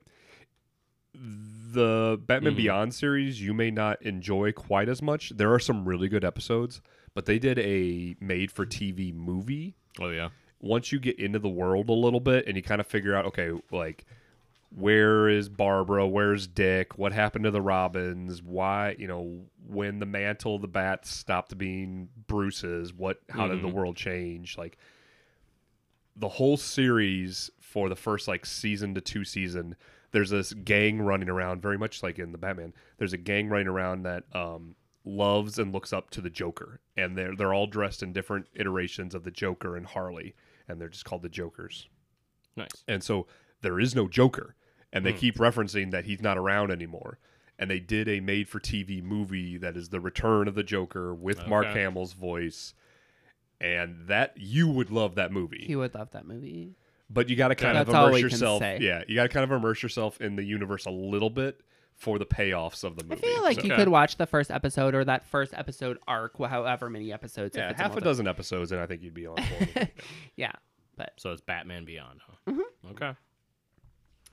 The 1.15 2.21
Batman 2.27 2.55
Mhm. 2.55 2.57
Beyond 2.57 2.95
series 2.95 3.41
you 3.41 3.55
may 3.55 3.71
not 3.71 4.01
enjoy 4.03 4.53
quite 4.53 4.89
as 4.89 5.01
much. 5.03 5.31
There 5.31 5.53
are 5.53 5.59
some 5.59 5.87
really 5.87 6.09
good 6.09 6.25
episodes, 6.25 6.81
but 7.15 7.27
they 7.27 7.39
did 7.39 7.59
a 7.59 8.17
made 8.21 8.51
for 8.51 8.65
TV 8.67 9.13
movie. 9.13 9.75
Oh 10.01 10.11
yeah. 10.11 10.31
Once 10.61 10.93
you 10.93 11.01
get 11.01 11.19
into 11.19 11.39
the 11.39 11.49
world 11.49 11.89
a 11.89 11.93
little 11.93 12.21
bit 12.21 12.47
and 12.47 12.57
you 12.57 12.63
kind 12.63 12.81
of 12.81 12.87
figure 12.87 13.15
out, 13.15 13.27
okay, 13.27 13.51
like 13.71 14.05
where 14.75 15.29
is 15.29 15.51
Barbara? 15.51 16.07
Where's 16.09 16.47
Dick? 16.47 16.97
What 16.97 17.13
happened 17.13 17.45
to 17.45 17.51
the 17.51 17.61
Robins? 17.61 18.43
Why, 18.43 18.97
you 18.99 19.07
know, 19.07 19.43
when 19.67 19.99
the 19.99 20.07
mantle 20.07 20.55
of 20.57 20.63
the 20.63 20.69
bats 20.69 21.11
stopped 21.15 21.59
being 21.59 22.09
Bruce's, 22.27 22.93
what 22.95 23.21
how 23.29 23.49
did 23.49 23.61
the 23.63 23.69
Mhm. 23.69 23.73
world 23.73 23.97
change? 23.97 24.57
Like 24.57 24.79
the 26.17 26.29
whole 26.29 26.57
series 26.57 27.51
for 27.61 27.89
the 27.91 27.97
first 27.97 28.29
like 28.29 28.47
season 28.47 28.95
to 28.95 29.01
two 29.03 29.25
season, 29.25 29.77
there's 30.13 30.31
this 30.31 30.53
gang 30.53 31.01
running 31.01 31.29
around, 31.29 31.63
very 31.63 31.79
much 31.79 32.03
like 32.03 32.19
in 32.19 32.33
the 32.33 32.39
Batman. 32.39 32.73
There's 32.99 33.13
a 33.13 33.19
gang 33.19 33.49
running 33.49 33.67
around 33.67 34.05
that 34.05 34.25
um, 34.35 34.77
loves 35.05 35.59
and 35.59 35.73
looks 35.73 35.93
up 35.93 36.11
to 36.11 36.21
the 36.21 36.31
Joker, 36.31 36.81
and 36.97 37.17
they're 37.17 37.35
they're 37.35 37.55
all 37.55 37.67
dressed 37.67 38.03
in 38.03 38.13
different 38.13 38.47
iterations 38.55 39.15
of 39.15 39.25
the 39.25 39.31
Joker 39.31 39.77
and 39.77 39.87
Harley, 39.87 40.35
and 40.69 40.81
they're 40.81 40.89
just 40.89 41.05
called 41.05 41.23
the 41.23 41.29
Jokers. 41.29 41.89
Nice. 42.57 42.85
And 42.87 43.03
so 43.03 43.27
there 43.63 43.81
is 43.81 43.95
no 43.95 44.09
Joker, 44.09 44.55
and 44.93 45.05
they 45.07 45.13
keep 45.13 45.37
referencing 45.37 45.91
that 45.91 46.05
he's 46.05 46.21
not 46.21 46.39
around 46.39 46.71
anymore. 46.71 47.19
And 47.59 47.71
they 47.71 47.81
did 47.81 48.09
a 48.09 48.19
made-for-TV 48.21 49.03
movie 49.05 49.57
that 49.59 49.77
is 49.77 49.91
the 49.91 50.01
Return 50.01 50.49
of 50.49 50.55
the 50.55 50.65
Joker 50.65 51.15
with 51.15 51.47
Mark 51.47 51.67
Hamill's 51.67 52.13
voice, 52.13 52.75
and 53.61 54.09
that 54.09 54.35
you 54.37 54.69
would 54.69 54.91
love 54.91 55.15
that 55.15 55.31
movie 55.31 55.65
He 55.67 55.77
would 55.77 55.95
love 55.95 56.11
that 56.11 56.27
movie. 56.27 56.75
But 57.13 57.29
you 57.29 57.37
got 57.37 57.49
to 57.49 57.55
kind 57.55 57.77
of 57.79 57.89
immerse 57.89 58.21
yourself. 58.21 58.63
Yeah, 58.63 59.03
you 59.07 59.15
got 59.15 59.25
to 59.25 59.29
kind 59.29 59.45
of 59.45 59.53
immerse 59.53 59.83
yourself 59.83 60.21
in 60.21 60.37
the 60.37 60.45
universe 60.45 60.87
a 60.87 60.91
little 60.91 61.31
bit 61.31 61.61
for 61.95 62.19
the 62.19 62.25
payoffs 62.27 62.83
of 62.85 62.97
the 62.97 63.05
movie. 63.05 63.23
I 63.27 63.35
feel 63.35 63.43
like 63.43 63.57
So- 63.61 63.67
you 63.67 63.73
Okay. 63.73 63.83
could 63.83 63.89
watch 63.89 64.17
the 64.17 64.27
first 64.27 64.51
episode 64.51 64.95
or 64.95 65.05
that 65.05 65.25
first 65.27 65.53
episode 65.55 65.99
arc, 66.09 66.37
wh- 66.39 66.49
however 66.49 66.89
many 66.91 67.13
episodes. 67.13 67.55
if 67.57 67.61
yeah, 67.61 67.71
it's 67.71 67.81
half 67.81 67.91
a 67.91 67.95
multi- 67.95 68.05
dozen 68.05 68.27
episodes, 68.27 68.73
and 68.73 68.81
I 68.81 68.87
think 68.87 69.03
you'd 69.03 69.15
be 69.15 69.27
on 69.27 69.37
board. 69.37 69.69
with. 69.75 69.89
Yeah, 70.37 70.53
but 70.97 71.13
So 71.17 71.33
it's 71.33 71.43
Batman 71.43 71.85
Beyond, 71.85 72.21
huh? 72.27 72.51
Mm-hmm. 72.53 72.89
Okay. 72.93 73.13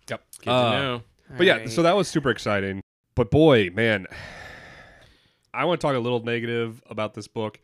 yep. 0.10 0.24
Good 0.40 0.50
Uh, 0.50 0.72
to 0.72 0.78
know. 0.80 1.02
But 1.38 1.46
yeah, 1.46 1.54
Alright. 1.54 1.70
so 1.70 1.84
that 1.84 1.96
was 1.96 2.08
super 2.08 2.30
exciting. 2.32 2.82
But 3.14 3.30
boy, 3.30 3.70
man, 3.74 4.08
I 5.54 5.66
want 5.66 5.82
to 5.82 5.86
talk 5.88 5.96
a 5.96 6.00
little 6.00 6.24
negative 6.24 6.82
about 6.90 7.14
this 7.14 7.28
book. 7.28 7.60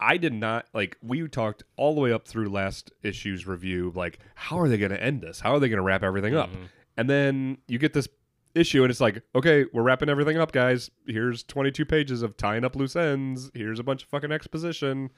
I 0.00 0.16
did 0.16 0.32
not 0.32 0.66
like 0.72 0.96
we 1.02 1.26
talked 1.28 1.64
all 1.76 1.94
the 1.94 2.00
way 2.00 2.12
up 2.12 2.26
through 2.28 2.48
last 2.48 2.92
issue's 3.02 3.46
review 3.46 3.92
like 3.94 4.20
how 4.34 4.58
are 4.60 4.68
they 4.68 4.78
going 4.78 4.92
to 4.92 5.02
end 5.02 5.20
this? 5.22 5.40
How 5.40 5.54
are 5.54 5.60
they 5.60 5.68
going 5.68 5.78
to 5.78 5.82
wrap 5.82 6.02
everything 6.02 6.36
up? 6.36 6.50
Mm-hmm. 6.50 6.64
And 6.96 7.10
then 7.10 7.58
you 7.68 7.78
get 7.78 7.92
this 7.92 8.08
issue 8.54 8.82
and 8.82 8.90
it's 8.90 9.00
like, 9.00 9.22
okay, 9.34 9.66
we're 9.72 9.82
wrapping 9.82 10.08
everything 10.08 10.38
up, 10.38 10.52
guys. 10.52 10.90
Here's 11.06 11.42
22 11.44 11.84
pages 11.84 12.22
of 12.22 12.36
tying 12.36 12.64
up 12.64 12.76
loose 12.76 12.96
ends. 12.96 13.50
Here's 13.54 13.78
a 13.78 13.84
bunch 13.84 14.02
of 14.02 14.08
fucking 14.08 14.32
exposition. 14.32 15.10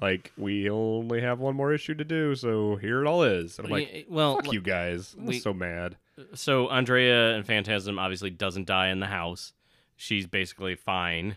Like 0.00 0.32
we 0.36 0.70
only 0.70 1.20
have 1.20 1.38
one 1.38 1.54
more 1.54 1.72
issue 1.72 1.94
to 1.94 2.04
do, 2.04 2.34
so 2.34 2.76
here 2.76 3.04
it 3.04 3.06
all 3.06 3.22
is. 3.22 3.58
And 3.58 3.66
I'm 3.66 3.72
like, 3.72 4.06
well, 4.08 4.36
fuck 4.36 4.52
you 4.52 4.62
guys. 4.62 5.14
I'm 5.18 5.26
we- 5.26 5.38
so 5.38 5.52
mad. 5.52 5.96
so 6.34 6.68
Andrea 6.68 7.34
and 7.34 7.46
Phantasm 7.46 7.98
obviously 7.98 8.30
doesn't 8.30 8.66
die 8.66 8.88
in 8.88 9.00
the 9.00 9.06
house. 9.06 9.52
She's 9.96 10.26
basically 10.26 10.74
fine. 10.74 11.36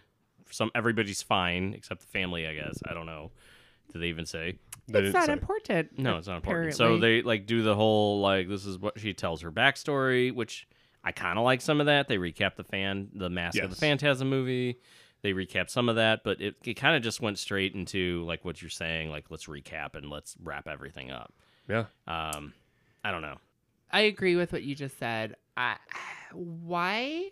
Some 0.52 0.72
everybody's 0.76 1.22
fine 1.22 1.74
except 1.74 2.02
the 2.02 2.08
family, 2.08 2.48
I 2.48 2.54
guess. 2.56 2.80
I 2.86 2.94
don't 2.94 3.06
know. 3.06 3.32
Did 3.92 4.02
they 4.02 4.08
even 4.08 4.26
say? 4.26 4.58
They 4.88 5.00
it's 5.00 5.12
didn't 5.14 5.26
say. 5.26 5.34
important. 5.34 5.98
No, 5.98 6.18
it's 6.18 6.28
not 6.28 6.38
important. 6.38 6.76
So 6.76 6.98
they 6.98 7.22
like 7.22 7.46
do 7.46 7.64
the 7.64 7.76
whole 7.76 8.22
like 8.22 8.48
this 8.48 8.66
is 8.66 8.78
what 8.78 9.00
she 9.00 9.14
tells 9.14 9.42
her 9.42 9.52
backstory, 9.52 10.34
which 10.34 10.68
I 11.04 11.12
kind 11.12 11.38
of 11.38 11.46
like 11.46 11.62
some 11.62 11.80
of 11.80 11.86
that. 11.86 12.08
They 12.08 12.18
recap 12.18 12.56
the 12.56 12.64
fan, 12.64 13.10
the 13.14 13.30
Mask 13.30 13.60
of 13.60 13.70
the 13.70 13.76
Phantasm 13.76 14.30
movie. 14.30 14.80
They 15.22 15.34
recap 15.34 15.70
some 15.72 15.90
of 15.90 15.96
that, 15.96 16.24
but 16.24 16.40
it, 16.40 16.56
it 16.64 16.76
kind 16.76 16.96
of 16.96 17.02
just 17.02 17.20
went 17.20 17.40
straight 17.40 17.74
into 17.74 18.24
like 18.26 18.46
what 18.46 18.62
you're 18.62 18.70
saying, 18.70 19.10
like 19.10 19.26
let's 19.30 19.48
recap 19.48 19.96
and 19.96 20.10
let's 20.10 20.36
wrap 20.44 20.68
everything 20.68 21.10
up. 21.10 21.34
Yeah. 21.68 21.86
Um, 22.08 22.54
I 23.04 23.12
don't 23.12 23.24
know. 23.24 23.38
I 23.92 24.02
agree 24.02 24.36
with 24.36 24.52
what 24.52 24.62
you 24.64 24.76
just 24.76 25.00
said. 25.00 25.36
I, 25.58 25.78
why 26.34 27.30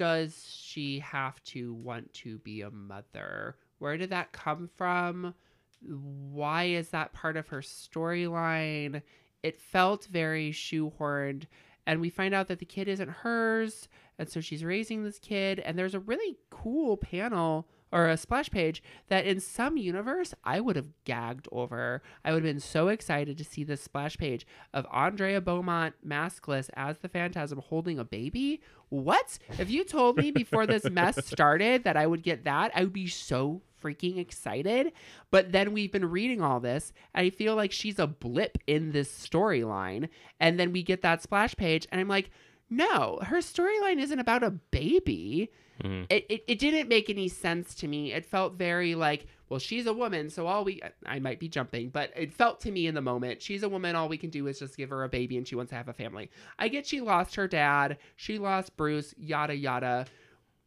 does 0.00 0.46
she 0.50 0.98
have 1.00 1.44
to 1.44 1.74
want 1.74 2.10
to 2.14 2.38
be 2.38 2.62
a 2.62 2.70
mother? 2.70 3.56
Where 3.80 3.98
did 3.98 4.08
that 4.08 4.32
come 4.32 4.70
from? 4.78 5.34
Why 5.82 6.64
is 6.64 6.88
that 6.88 7.12
part 7.12 7.36
of 7.36 7.48
her 7.48 7.60
storyline? 7.60 9.02
It 9.42 9.60
felt 9.60 10.06
very 10.06 10.52
shoehorned. 10.52 11.44
And 11.86 12.00
we 12.00 12.08
find 12.08 12.32
out 12.32 12.48
that 12.48 12.60
the 12.60 12.64
kid 12.64 12.88
isn't 12.88 13.10
hers. 13.10 13.88
And 14.18 14.26
so 14.26 14.40
she's 14.40 14.64
raising 14.64 15.04
this 15.04 15.18
kid. 15.18 15.60
And 15.60 15.78
there's 15.78 15.94
a 15.94 16.00
really 16.00 16.38
cool 16.48 16.96
panel 16.96 17.68
or 17.92 18.08
a 18.08 18.16
splash 18.16 18.50
page 18.50 18.82
that 19.08 19.24
in 19.24 19.40
some 19.40 19.76
universe 19.76 20.34
I 20.44 20.60
would 20.60 20.76
have 20.76 20.88
gagged 21.04 21.48
over. 21.52 22.02
I 22.24 22.32
would 22.32 22.44
have 22.44 22.54
been 22.54 22.60
so 22.60 22.88
excited 22.88 23.38
to 23.38 23.44
see 23.44 23.64
this 23.64 23.82
splash 23.82 24.16
page 24.16 24.46
of 24.72 24.86
Andrea 24.92 25.40
Beaumont 25.40 25.94
maskless 26.06 26.70
as 26.74 26.98
the 26.98 27.08
phantasm 27.08 27.58
holding 27.58 27.98
a 27.98 28.04
baby. 28.04 28.60
What? 28.88 29.38
If 29.58 29.70
you 29.70 29.84
told 29.84 30.16
me 30.16 30.30
before 30.30 30.66
this 30.66 30.88
mess 30.90 31.24
started 31.26 31.84
that 31.84 31.96
I 31.96 32.06
would 32.06 32.22
get 32.22 32.44
that, 32.44 32.72
I 32.74 32.82
would 32.82 32.92
be 32.92 33.06
so 33.06 33.62
freaking 33.82 34.18
excited. 34.18 34.92
But 35.30 35.52
then 35.52 35.72
we've 35.72 35.92
been 35.92 36.10
reading 36.10 36.42
all 36.42 36.60
this, 36.60 36.92
and 37.14 37.26
I 37.26 37.30
feel 37.30 37.56
like 37.56 37.72
she's 37.72 37.98
a 37.98 38.06
blip 38.06 38.58
in 38.66 38.92
this 38.92 39.10
storyline. 39.10 40.08
And 40.38 40.58
then 40.58 40.72
we 40.72 40.82
get 40.82 41.02
that 41.02 41.22
splash 41.22 41.54
page, 41.56 41.86
and 41.90 42.00
I'm 42.00 42.08
like, 42.08 42.30
no, 42.70 43.18
her 43.22 43.38
storyline 43.38 43.98
isn't 43.98 44.18
about 44.18 44.42
a 44.42 44.50
baby. 44.50 45.50
Mhm. 45.82 46.06
It, 46.10 46.26
it, 46.28 46.44
it 46.46 46.58
didn't 46.58 46.88
make 46.88 47.10
any 47.10 47.28
sense 47.28 47.74
to 47.76 47.88
me. 47.88 48.12
It 48.12 48.24
felt 48.26 48.54
very 48.54 48.94
like, 48.94 49.26
well, 49.48 49.58
she's 49.58 49.86
a 49.86 49.92
woman, 49.94 50.30
so 50.30 50.46
all 50.46 50.62
we, 50.62 50.80
I 51.06 51.18
might 51.18 51.40
be 51.40 51.48
jumping, 51.48 51.88
but 51.88 52.12
it 52.14 52.32
felt 52.32 52.60
to 52.60 52.70
me 52.70 52.86
in 52.86 52.94
the 52.94 53.00
moment, 53.00 53.42
she's 53.42 53.62
a 53.62 53.68
woman, 53.68 53.96
all 53.96 54.08
we 54.08 54.18
can 54.18 54.30
do 54.30 54.46
is 54.46 54.58
just 54.58 54.76
give 54.76 54.90
her 54.90 55.02
a 55.02 55.08
baby 55.08 55.36
and 55.36 55.48
she 55.48 55.56
wants 55.56 55.70
to 55.70 55.76
have 55.76 55.88
a 55.88 55.92
family. 55.92 56.30
I 56.58 56.68
get 56.68 56.86
she 56.86 57.00
lost 57.00 57.34
her 57.36 57.48
dad, 57.48 57.98
she 58.16 58.38
lost 58.38 58.76
Bruce, 58.76 59.14
yada, 59.18 59.56
yada, 59.56 60.06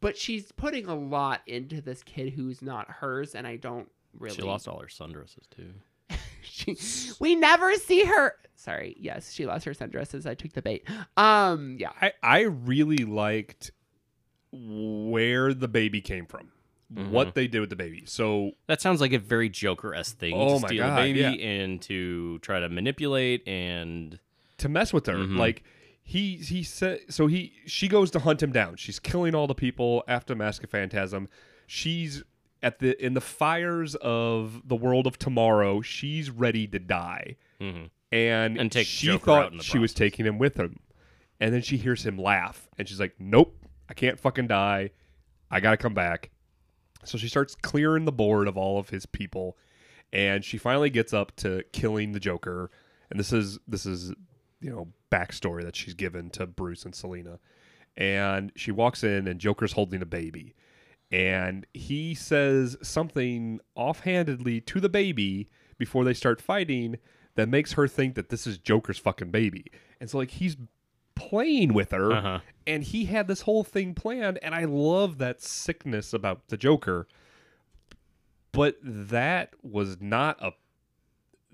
but 0.01 0.17
she's 0.17 0.51
putting 0.51 0.87
a 0.87 0.95
lot 0.95 1.41
into 1.47 1.79
this 1.79 2.03
kid 2.03 2.33
who's 2.33 2.61
not 2.61 2.89
hers, 2.89 3.35
and 3.35 3.47
I 3.47 3.55
don't 3.55 3.87
really. 4.19 4.35
She 4.35 4.41
lost 4.41 4.67
all 4.67 4.79
her 4.79 4.87
sundresses 4.87 5.47
too. 5.55 5.73
she, 6.75 6.75
we 7.19 7.35
never 7.35 7.73
see 7.75 8.03
her. 8.05 8.35
Sorry, 8.55 8.95
yes, 8.99 9.33
she 9.33 9.45
lost 9.45 9.65
her 9.65 9.73
sundresses. 9.73 10.25
I 10.25 10.35
took 10.35 10.53
the 10.53 10.61
bait. 10.61 10.87
Um, 11.17 11.77
yeah. 11.79 11.89
I, 12.01 12.13
I 12.23 12.41
really 12.41 13.03
liked 13.05 13.71
where 14.51 15.53
the 15.53 15.67
baby 15.67 16.01
came 16.01 16.25
from, 16.25 16.49
Mm-hmm. 16.93 17.09
what 17.11 17.33
they 17.33 17.47
did 17.47 17.59
with 17.59 17.71
the 17.71 17.75
baby. 17.75 18.03
So 18.05 18.51
That 18.67 18.79
sounds 18.79 19.01
like 19.01 19.13
a 19.13 19.17
very 19.17 19.49
Joker 19.49 19.95
esque 19.95 20.17
thing 20.19 20.35
Oh 20.35 20.57
to 20.57 20.59
my 20.61 20.67
steal 20.67 20.83
God, 20.85 20.99
a 20.99 21.01
baby 21.01 21.19
yeah. 21.21 21.29
and 21.31 21.81
to 21.83 22.37
try 22.39 22.59
to 22.59 22.69
manipulate 22.69 23.47
and 23.47 24.19
to 24.59 24.69
mess 24.69 24.93
with 24.93 25.07
her, 25.07 25.15
Mhm. 25.15 25.37
like 25.39 25.63
he 26.03 26.35
he 26.35 26.61
said, 26.61 26.99
so 27.09 27.25
he 27.25 27.53
she 27.65 27.87
goes 27.87 28.11
to 28.11 28.19
hunt 28.19 28.43
him 28.43 28.51
down. 28.51 28.75
She's 28.75 28.99
killing 28.99 29.33
all 29.33 29.47
the 29.47 29.55
people 29.55 30.03
after 30.07 30.35
Mask 30.35 30.63
of 30.63 30.69
Phantasm. 30.69 31.29
She's 31.65 32.21
at 32.63 32.79
the 32.79 32.99
in 33.05 33.13
the 33.13 33.21
fires 33.21 33.93
of 33.95 34.67
the 34.67 34.75
world 34.75 35.05
of 35.05 35.19
tomorrow. 35.19 35.81
She's 35.81 36.31
ready 36.31 36.65
to 36.67 36.79
die, 36.79 37.35
Mhm. 37.59 37.89
and 38.11 38.57
And 38.57 38.73
she 38.73 39.07
Joker 39.07 39.25
thought 39.25 39.61
she 39.63 39.77
was 39.77 39.93
taking 39.93 40.25
him 40.25 40.39
with 40.39 40.55
him, 40.57 40.79
and 41.39 41.53
then 41.53 41.61
she 41.61 41.77
hears 41.77 42.05
him 42.05 42.17
laugh, 42.17 42.67
and 42.77 42.87
she's 42.89 42.99
like, 42.99 43.13
"Nope, 43.19 43.55
I 43.89 43.93
can't 43.93 44.19
fucking 44.19 44.47
die. 44.47 44.89
I 45.51 45.59
gotta 45.59 45.77
come 45.77 45.93
back." 45.93 46.31
So 47.03 47.17
she 47.17 47.27
starts 47.27 47.53
clearing 47.55 48.05
the 48.05 48.11
board 48.13 48.47
of 48.47 48.57
all 48.57 48.79
of 48.79 48.89
his 48.89 49.05
people, 49.05 49.57
and 50.13 50.43
she 50.45 50.57
finally 50.57 50.89
gets 50.89 51.13
up 51.13 51.35
to 51.37 51.63
killing 51.73 52.13
the 52.13 52.19
Joker. 52.19 52.71
And 53.11 53.19
this 53.19 53.33
is 53.33 53.59
this 53.67 53.85
is 53.85 54.13
you 54.61 54.69
know 54.71 54.93
backstory 55.11 55.63
that 55.63 55.75
she's 55.75 55.93
given 55.93 56.29
to 56.31 56.47
Bruce 56.47 56.85
and 56.85 56.95
Selina. 56.95 57.39
And 57.97 58.51
she 58.55 58.71
walks 58.71 59.03
in, 59.03 59.27
and 59.27 59.39
Joker's 59.39 59.73
holding 59.73 60.01
a 60.01 60.05
baby, 60.05 60.55
and 61.13 61.67
he 61.73 62.15
says 62.15 62.75
something 62.81 63.59
offhandedly 63.75 64.59
to 64.61 64.79
the 64.79 64.89
baby 64.89 65.47
before 65.77 66.03
they 66.03 66.13
start 66.13 66.41
fighting 66.41 66.97
that 67.35 67.47
makes 67.47 67.73
her 67.73 67.87
think 67.87 68.15
that 68.15 68.29
this 68.29 68.47
is 68.47 68.57
Joker's 68.57 68.97
fucking 68.97 69.29
baby. 69.31 69.65
And 70.01 70.09
so 70.09 70.17
like 70.17 70.31
he's 70.31 70.57
playing 71.15 71.73
with 71.73 71.91
her 71.91 72.11
Uh-huh. 72.11 72.39
and 72.65 72.83
he 72.83 73.05
had 73.05 73.27
this 73.27 73.41
whole 73.41 73.63
thing 73.63 73.93
planned 73.93 74.39
and 74.41 74.55
I 74.55 74.65
love 74.65 75.19
that 75.19 75.41
sickness 75.41 76.13
about 76.13 76.47
the 76.47 76.57
Joker. 76.57 77.07
But 78.51 78.77
that 78.83 79.53
was 79.61 80.01
not 80.01 80.37
a 80.41 80.51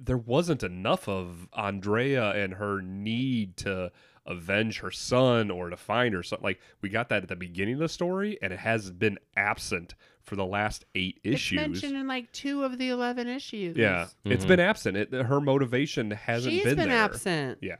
there 0.01 0.17
wasn't 0.17 0.63
enough 0.63 1.09
of 1.09 1.49
Andrea 1.51 2.31
and 2.31 2.53
her 2.53 2.81
need 2.81 3.57
to 3.57 3.91
avenge 4.29 4.79
her 4.79 4.91
son 4.91 5.51
or 5.51 5.69
to 5.69 5.75
find 5.75 6.13
her 6.13 6.23
son. 6.23 6.39
Like 6.41 6.59
we 6.81 6.87
got 6.89 7.09
that 7.09 7.23
at 7.23 7.29
the 7.29 7.35
beginning 7.35 7.73
of 7.73 7.79
the 7.81 7.89
story, 7.89 8.37
and 8.41 8.53
it 8.53 8.59
has 8.59 8.91
been 8.91 9.17
absent 9.35 9.95
for 10.21 10.35
the 10.35 10.45
last 10.45 10.85
eight 10.95 11.19
issues. 11.23 11.59
It's 11.59 11.67
mentioned 11.67 11.95
in 11.97 12.07
like 12.07 12.31
two 12.31 12.63
of 12.63 12.77
the 12.77 12.89
11 12.89 13.27
issues. 13.27 13.75
yeah, 13.75 14.07
it's 14.25 14.45
Mhm. 14.45 14.47
been 14.47 14.59
absent. 14.59 14.97
It, 14.97 15.11
her 15.11 15.41
motivation 15.41 16.11
hasn't 16.11 16.53
She's 16.53 16.63
been, 16.63 16.75
been, 16.75 16.89
there. 16.89 16.97
absent. 16.97 17.57
Yeah, 17.61 17.77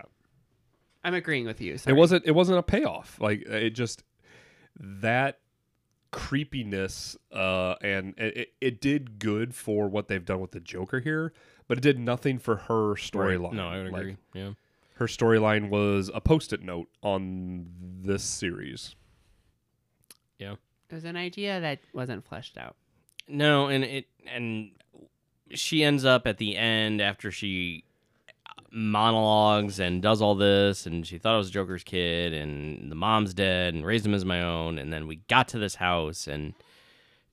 I'm 1.04 1.14
agreeing 1.14 1.46
with 1.46 1.62
you. 1.62 1.78
Sorry. 1.78 1.96
it 1.96 2.00
wasn't. 2.00 2.26
It 2.26 2.32
wasn't 2.32 2.58
a 2.60 2.64
payoff. 2.64 3.20
Like 3.22 3.42
it 3.44 3.70
just 3.72 4.04
that 4.80 5.40
creepiness, 6.12 7.16
uh, 7.32 7.76
and 7.82 8.14
it, 8.18 8.38
it, 8.38 8.50
it 8.62 8.82
did 8.82 9.20
good 9.20 9.54
for 9.54 9.88
what 9.88 10.08
they've 10.08 10.26
done 10.26 10.40
with 10.40 10.52
the 10.52 10.60
Joker 10.60 11.00
here, 11.00 11.34
but 11.68 11.78
it 11.78 11.82
did 11.82 12.00
nothing 12.00 12.40
for 12.40 12.56
her 12.56 12.96
storyline. 12.96 13.54
No, 13.54 13.68
I 13.68 13.84
would 13.84 13.92
Like, 13.92 14.02
agree. 14.02 14.18
yeah. 14.34 14.52
Her 15.00 15.06
storyline 15.06 15.70
was 15.70 16.12
a 16.14 16.20
post-it 16.20 16.62
note 16.62 16.90
on 17.02 17.66
this 18.02 18.22
series. 18.22 18.96
Yeah. 20.38 20.56
It 20.90 20.96
was 20.96 21.06
an 21.06 21.16
idea 21.16 21.62
that 21.62 21.80
wasn't 21.94 22.26
fleshed 22.28 22.58
out. 22.58 22.76
No, 23.26 23.68
and 23.68 23.86
it 23.86 24.08
and 24.28 24.72
she 25.52 25.86
ends 25.86 26.04
up 26.04 26.28
at 26.28 26.38
the 26.38 26.58
end 26.58 27.02
after 27.02 27.32
she 27.32 27.86
uh, 28.28 28.62
monologues 28.72 29.80
and 29.80 30.02
does 30.02 30.22
all 30.22 30.36
this 30.36 30.86
and 30.86 31.08
she 31.08 31.18
thought 31.18 31.36
I 31.36 31.38
was 31.38 31.50
Joker's 31.50 31.84
kid 31.84 32.34
and 32.34 32.92
the 32.92 32.96
mom's 32.96 33.34
dead 33.34 33.74
and 33.74 33.86
raised 33.86 34.06
him 34.06 34.14
as 34.14 34.26
my 34.26 34.44
own 34.44 34.78
and 34.78 34.92
then 34.92 35.08
we 35.08 35.18
got 35.30 35.48
to 35.50 35.60
this 35.60 35.76
house 35.76 36.28
and 36.28 36.54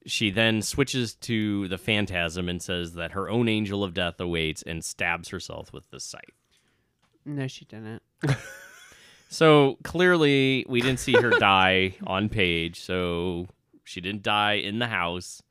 she 0.06 0.30
then 0.30 0.62
switches 0.62 1.14
to 1.14 1.66
the 1.66 1.78
phantasm 1.78 2.48
and 2.48 2.62
says 2.62 2.94
that 2.94 3.12
her 3.12 3.28
own 3.28 3.48
angel 3.48 3.82
of 3.82 3.92
death 3.92 4.20
awaits 4.20 4.62
and 4.62 4.84
stabs 4.84 5.30
herself 5.30 5.72
with 5.72 5.90
the 5.90 5.98
scythe. 5.98 6.45
No, 7.26 7.46
she 7.48 7.64
didn't. 7.66 8.02
So 9.28 9.76
clearly 9.82 10.64
we 10.68 10.80
didn't 10.80 11.00
see 11.00 11.12
her 11.14 11.30
die 11.30 11.96
on 12.06 12.28
page, 12.28 12.78
so 12.80 13.48
she 13.82 14.00
didn't 14.00 14.22
die 14.22 14.52
in 14.54 14.78
the 14.78 14.86
house. 14.86 15.42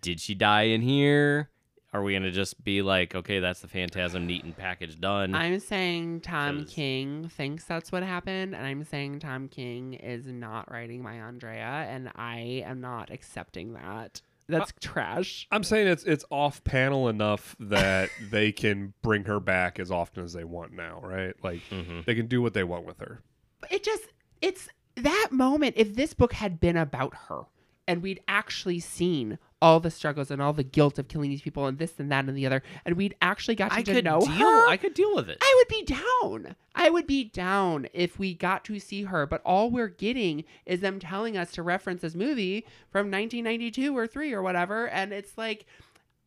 Did 0.00 0.18
she 0.18 0.34
die 0.34 0.62
in 0.62 0.80
here? 0.80 1.50
Are 1.92 2.02
we 2.02 2.14
gonna 2.14 2.30
just 2.30 2.64
be 2.64 2.80
like, 2.80 3.14
okay, 3.14 3.38
that's 3.40 3.60
the 3.60 3.68
phantasm, 3.68 4.26
neat 4.26 4.44
and 4.44 4.56
package 4.56 4.98
done? 4.98 5.34
I'm 5.34 5.60
saying 5.60 6.22
Tom 6.22 6.60
'Cause- 6.60 6.72
King 6.72 7.28
thinks 7.28 7.64
that's 7.64 7.92
what 7.92 8.02
happened, 8.02 8.54
and 8.54 8.64
I'm 8.64 8.84
saying 8.84 9.18
Tom 9.20 9.48
King 9.48 9.92
is 9.94 10.26
not 10.26 10.70
writing 10.70 11.02
my 11.02 11.16
Andrea, 11.20 11.86
and 11.90 12.10
I 12.16 12.62
am 12.64 12.80
not 12.80 13.10
accepting 13.10 13.74
that. 13.74 14.22
That's 14.58 14.72
trash. 14.80 15.46
I'm 15.50 15.62
saying 15.64 15.88
it's 15.88 16.04
it's 16.04 16.24
off 16.30 16.62
panel 16.64 17.08
enough 17.08 17.56
that 17.60 18.10
they 18.30 18.52
can 18.52 18.92
bring 19.02 19.24
her 19.24 19.40
back 19.40 19.78
as 19.80 19.90
often 19.90 20.24
as 20.24 20.32
they 20.32 20.44
want 20.44 20.72
now, 20.72 21.00
right? 21.02 21.34
Like 21.42 21.60
Mhm. 21.70 22.04
they 22.04 22.14
can 22.14 22.26
do 22.26 22.42
what 22.42 22.54
they 22.54 22.64
want 22.64 22.84
with 22.86 22.98
her. 23.00 23.22
It 23.70 23.84
just, 23.84 24.04
it's 24.40 24.68
that 24.96 25.28
moment. 25.30 25.74
If 25.76 25.94
this 25.94 26.14
book 26.14 26.32
had 26.32 26.60
been 26.60 26.76
about 26.76 27.14
her, 27.28 27.42
and 27.86 28.02
we'd 28.02 28.20
actually 28.28 28.80
seen 28.80 29.38
all 29.62 29.80
the 29.80 29.90
struggles 29.90 30.30
and 30.30 30.40
all 30.40 30.52
the 30.52 30.64
guilt 30.64 30.98
of 30.98 31.08
killing 31.08 31.30
these 31.30 31.42
people 31.42 31.66
and 31.66 31.78
this 31.78 31.98
and 31.98 32.10
that 32.10 32.24
and 32.24 32.36
the 32.36 32.46
other, 32.46 32.62
and 32.84 32.96
we'd 32.96 33.14
actually 33.20 33.54
gotten 33.54 33.78
I 33.78 33.82
to 33.82 33.92
could 33.94 34.04
know 34.04 34.20
deal. 34.20 34.30
her, 34.30 34.68
I 34.68 34.76
could 34.76 34.94
deal 34.94 35.14
with 35.14 35.28
it. 35.28 35.38
I 35.40 35.54
would 35.56 35.68
be 35.68 35.84
down. 35.84 36.56
I 36.74 36.88
would 36.90 37.06
be 37.06 37.24
down 37.24 37.88
if 37.92 38.18
we 38.18 38.34
got 38.34 38.64
to 38.66 38.78
see 38.78 39.04
her, 39.04 39.26
but 39.26 39.42
all 39.44 39.70
we're 39.70 39.88
getting 39.88 40.44
is 40.64 40.80
them 40.80 40.98
telling 40.98 41.36
us 41.36 41.52
to 41.52 41.62
reference 41.62 42.02
this 42.02 42.14
movie 42.14 42.66
from 42.90 43.10
1992 43.10 43.96
or 43.96 44.06
3 44.06 44.32
or 44.32 44.42
whatever, 44.42 44.88
and 44.88 45.12
it's 45.12 45.36
like 45.36 45.66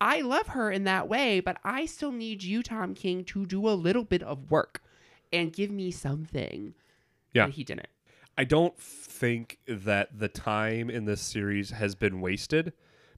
I 0.00 0.20
love 0.20 0.48
her 0.48 0.70
in 0.70 0.84
that 0.84 1.08
way, 1.08 1.40
but 1.40 1.58
I 1.64 1.86
still 1.86 2.12
need 2.12 2.42
you 2.42 2.62
Tom 2.62 2.94
King 2.94 3.24
to 3.24 3.46
do 3.46 3.66
a 3.68 3.70
little 3.70 4.04
bit 4.04 4.22
of 4.22 4.50
work 4.50 4.82
and 5.32 5.52
give 5.52 5.70
me 5.70 5.90
something. 5.90 6.74
Yeah. 7.32 7.44
And 7.44 7.54
he 7.54 7.64
didn't. 7.64 7.88
I 8.36 8.44
don't 8.44 8.76
think 8.78 9.58
that 9.66 10.18
the 10.18 10.28
time 10.28 10.90
in 10.90 11.04
this 11.04 11.20
series 11.20 11.70
has 11.70 11.94
been 11.94 12.20
wasted 12.20 12.72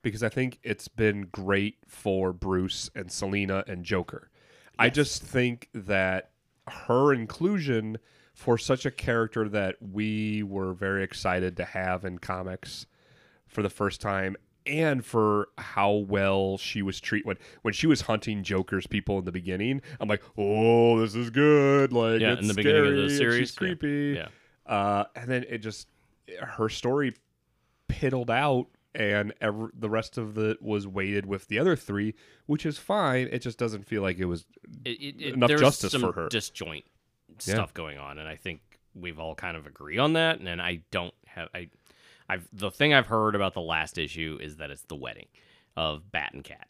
because 0.06 0.22
I 0.22 0.28
think 0.28 0.60
it's 0.62 0.86
been 0.86 1.22
great 1.32 1.78
for 1.84 2.32
Bruce 2.32 2.88
and 2.94 3.10
Selina 3.10 3.64
and 3.66 3.84
Joker. 3.84 4.30
I 4.78 4.88
just 4.88 5.20
think 5.20 5.68
that 5.74 6.30
her 6.68 7.12
inclusion 7.12 7.98
for 8.32 8.56
such 8.56 8.86
a 8.86 8.92
character 8.92 9.48
that 9.48 9.74
we 9.80 10.44
were 10.44 10.74
very 10.74 11.02
excited 11.02 11.56
to 11.56 11.64
have 11.64 12.04
in 12.04 12.20
comics 12.20 12.86
for 13.48 13.62
the 13.62 13.68
first 13.68 14.00
time 14.00 14.36
and 14.64 15.04
for 15.04 15.48
how 15.58 15.90
well 15.90 16.56
she 16.56 16.82
was 16.82 17.00
treated 17.00 17.26
when, 17.26 17.38
when 17.62 17.74
she 17.74 17.88
was 17.88 18.02
hunting 18.02 18.44
Joker's 18.44 18.86
people 18.86 19.18
in 19.18 19.24
the 19.24 19.32
beginning. 19.32 19.82
I'm 19.98 20.08
like, 20.08 20.22
oh, 20.38 21.00
this 21.00 21.16
is 21.16 21.30
good. 21.30 21.92
Like, 21.92 22.20
Yeah, 22.20 22.34
it's 22.34 22.42
in 22.42 22.46
the 22.46 22.54
beginning 22.54 22.86
of 22.86 23.10
the 23.10 23.16
series, 23.16 23.48
she's 23.48 23.54
yeah. 23.54 23.58
creepy. 23.58 24.20
Yeah. 24.20 24.72
Uh, 24.72 25.06
and 25.16 25.28
then 25.28 25.44
it 25.48 25.58
just 25.58 25.88
her 26.40 26.68
story 26.68 27.16
piddled 27.88 28.30
out, 28.30 28.68
and 28.96 29.32
the 29.40 29.90
rest 29.90 30.18
of 30.18 30.34
the 30.34 30.56
was 30.60 30.86
weighted 30.86 31.26
with 31.26 31.48
the 31.48 31.58
other 31.58 31.76
three, 31.76 32.14
which 32.46 32.64
is 32.66 32.78
fine. 32.78 33.28
It 33.30 33.40
just 33.40 33.58
doesn't 33.58 33.84
feel 33.86 34.02
like 34.02 34.18
it 34.18 34.24
was. 34.24 34.44
It, 34.84 34.90
it, 34.90 35.14
it, 35.20 35.34
Enough 35.34 35.50
justice 35.50 35.92
some 35.92 36.00
for 36.00 36.12
her. 36.12 36.28
Disjoint 36.28 36.84
Yeah. 37.44 37.54
stuff 37.54 37.74
going 37.74 37.98
on, 37.98 38.18
and 38.18 38.28
I 38.28 38.36
think 38.36 38.60
we've 38.94 39.18
all 39.20 39.34
kind 39.34 39.56
of 39.56 39.66
agree 39.66 39.98
on 39.98 40.14
that. 40.14 40.38
And 40.38 40.46
then 40.46 40.60
I 40.60 40.82
don't 40.90 41.14
have 41.26 41.48
I, 41.54 41.68
I've 42.28 42.48
the 42.52 42.70
thing 42.70 42.94
I've 42.94 43.06
heard 43.06 43.34
about 43.34 43.54
the 43.54 43.60
last 43.60 43.98
issue 43.98 44.38
is 44.40 44.56
that 44.56 44.70
it's 44.70 44.82
the 44.84 44.96
wedding 44.96 45.28
of 45.76 46.10
Bat 46.10 46.30
and 46.32 46.42
Cat, 46.44 46.68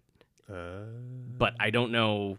uh. 0.52 0.84
but 1.38 1.54
I 1.60 1.70
don't 1.70 1.92
know 1.92 2.36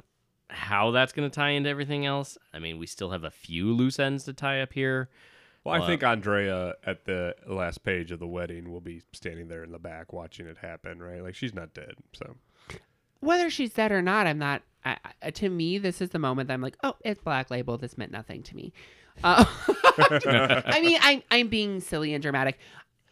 how 0.50 0.92
that's 0.92 1.14
going 1.14 1.30
to 1.30 1.34
tie 1.34 1.52
into 1.52 1.70
everything 1.70 2.06
else. 2.06 2.38
I 2.54 2.60
mean, 2.60 2.78
we 2.78 2.88
still 2.88 3.12
have 3.12 3.24
a 3.24 3.32
few 3.32 3.74
loose 3.74 4.00
ends 4.00 4.24
to 4.26 4.34
tie 4.34 4.62
up 4.62 4.74
here. 4.74 5.10
Well, 5.68 5.84
I 5.84 5.88
think 5.88 6.04
Andrea 6.04 6.76
at 6.86 7.06
the 7.06 7.36
last 7.48 7.84
page 7.84 8.12
of 8.12 8.20
the 8.20 8.28
wedding 8.28 8.72
will 8.72 8.82
be 8.82 9.02
standing 9.14 9.48
there 9.48 9.64
in 9.64 9.72
the 9.72 9.80
back 9.80 10.14
watching 10.14 10.48
it 10.48 10.58
happen, 10.58 11.02
right? 11.02 11.22
Like 11.22 11.36
she's 11.36 11.54
not 11.54 11.74
dead, 11.74 11.94
so 12.14 12.36
Whether 13.20 13.50
she's 13.50 13.74
dead 13.74 13.92
or 13.92 14.02
not, 14.02 14.28
I'm 14.28 14.40
not. 14.40 14.62
I, 14.86 14.98
I, 15.22 15.32
to 15.32 15.50
me, 15.50 15.78
this 15.80 16.02
is 16.02 16.12
the 16.12 16.20
moment 16.20 16.48
that 16.48 16.54
I'm 16.54 16.62
like, 16.62 16.78
oh, 16.84 16.96
it's 17.04 17.22
Black 17.22 17.50
Label. 17.52 17.78
This 17.78 17.98
meant 17.98 18.12
nothing 18.12 18.44
to 18.44 18.56
me. 18.56 18.72
Uh, 19.24 19.44
I 19.98 20.80
mean, 20.82 21.00
I'm 21.02 21.24
I'm 21.32 21.48
being 21.48 21.82
silly 21.82 22.14
and 22.14 22.22
dramatic. 22.22 22.60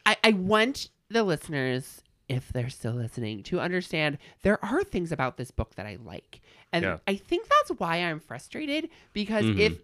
I, 0.05 0.17
I 0.23 0.31
want 0.31 0.89
the 1.09 1.23
listeners, 1.23 2.01
if 2.29 2.49
they're 2.53 2.69
still 2.69 2.93
listening, 2.93 3.43
to 3.43 3.59
understand 3.59 4.17
there 4.43 4.63
are 4.63 4.83
things 4.83 5.11
about 5.11 5.37
this 5.37 5.51
book 5.51 5.75
that 5.75 5.85
I 5.85 5.97
like, 6.03 6.41
and 6.71 6.83
Yeah. 6.83 6.97
I 7.07 7.15
think 7.15 7.47
that's 7.47 7.79
why 7.79 7.97
I'm 7.97 8.19
frustrated 8.19 8.89
because 9.13 9.45
Mhm. 9.45 9.59
if 9.59 9.79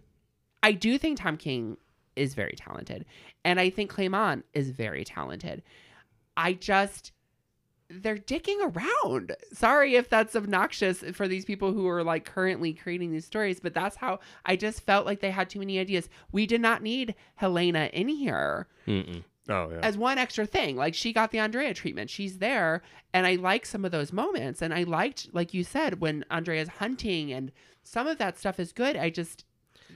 I 0.62 0.72
do 0.72 0.96
think 0.96 1.18
Tom 1.18 1.36
King 1.36 1.76
is 2.16 2.34
very 2.34 2.54
talented, 2.56 3.04
and 3.44 3.58
I 3.60 3.70
think 3.70 3.90
Clay 3.90 4.08
Mann 4.08 4.44
is 4.54 4.70
very 4.70 5.04
talented, 5.04 5.62
I 6.36 6.54
just 6.54 7.12
they're 8.00 8.16
dicking 8.16 8.58
around. 8.62 9.36
Sorry 9.52 9.96
if 9.96 10.08
that's 10.08 10.34
obnoxious 10.34 11.04
for 11.12 11.28
these 11.28 11.44
people 11.44 11.72
who 11.72 11.86
are 11.88 12.02
like 12.02 12.24
currently 12.24 12.72
creating 12.72 13.12
these 13.12 13.26
stories, 13.26 13.60
but 13.60 13.74
that's 13.74 13.96
how 13.96 14.20
I 14.46 14.56
just 14.56 14.80
felt 14.82 15.04
like 15.04 15.20
they 15.20 15.30
had 15.30 15.50
too 15.50 15.58
many 15.58 15.78
ideas. 15.78 16.08
We 16.30 16.46
did 16.46 16.60
not 16.60 16.82
need 16.82 17.14
Helena 17.34 17.90
in 17.92 18.08
here 18.08 18.66
Mm-mm. 18.86 19.22
oh 19.48 19.70
yeah. 19.70 19.80
as 19.82 19.98
one 19.98 20.18
extra 20.18 20.46
thing. 20.46 20.76
Like 20.76 20.94
she 20.94 21.12
got 21.12 21.30
the 21.32 21.38
Andrea 21.38 21.74
treatment. 21.74 22.08
She's 22.08 22.38
there 22.38 22.82
and 23.12 23.26
I 23.26 23.34
like 23.34 23.66
some 23.66 23.84
of 23.84 23.92
those 23.92 24.12
moments 24.12 24.62
and 24.62 24.72
I 24.72 24.84
liked 24.84 25.28
like 25.32 25.52
you 25.52 25.64
said 25.64 26.00
when 26.00 26.24
Andrea's 26.30 26.68
hunting 26.68 27.32
and 27.32 27.52
some 27.82 28.06
of 28.06 28.18
that 28.18 28.38
stuff 28.38 28.58
is 28.58 28.72
good. 28.72 28.96
I 28.96 29.10
just 29.10 29.44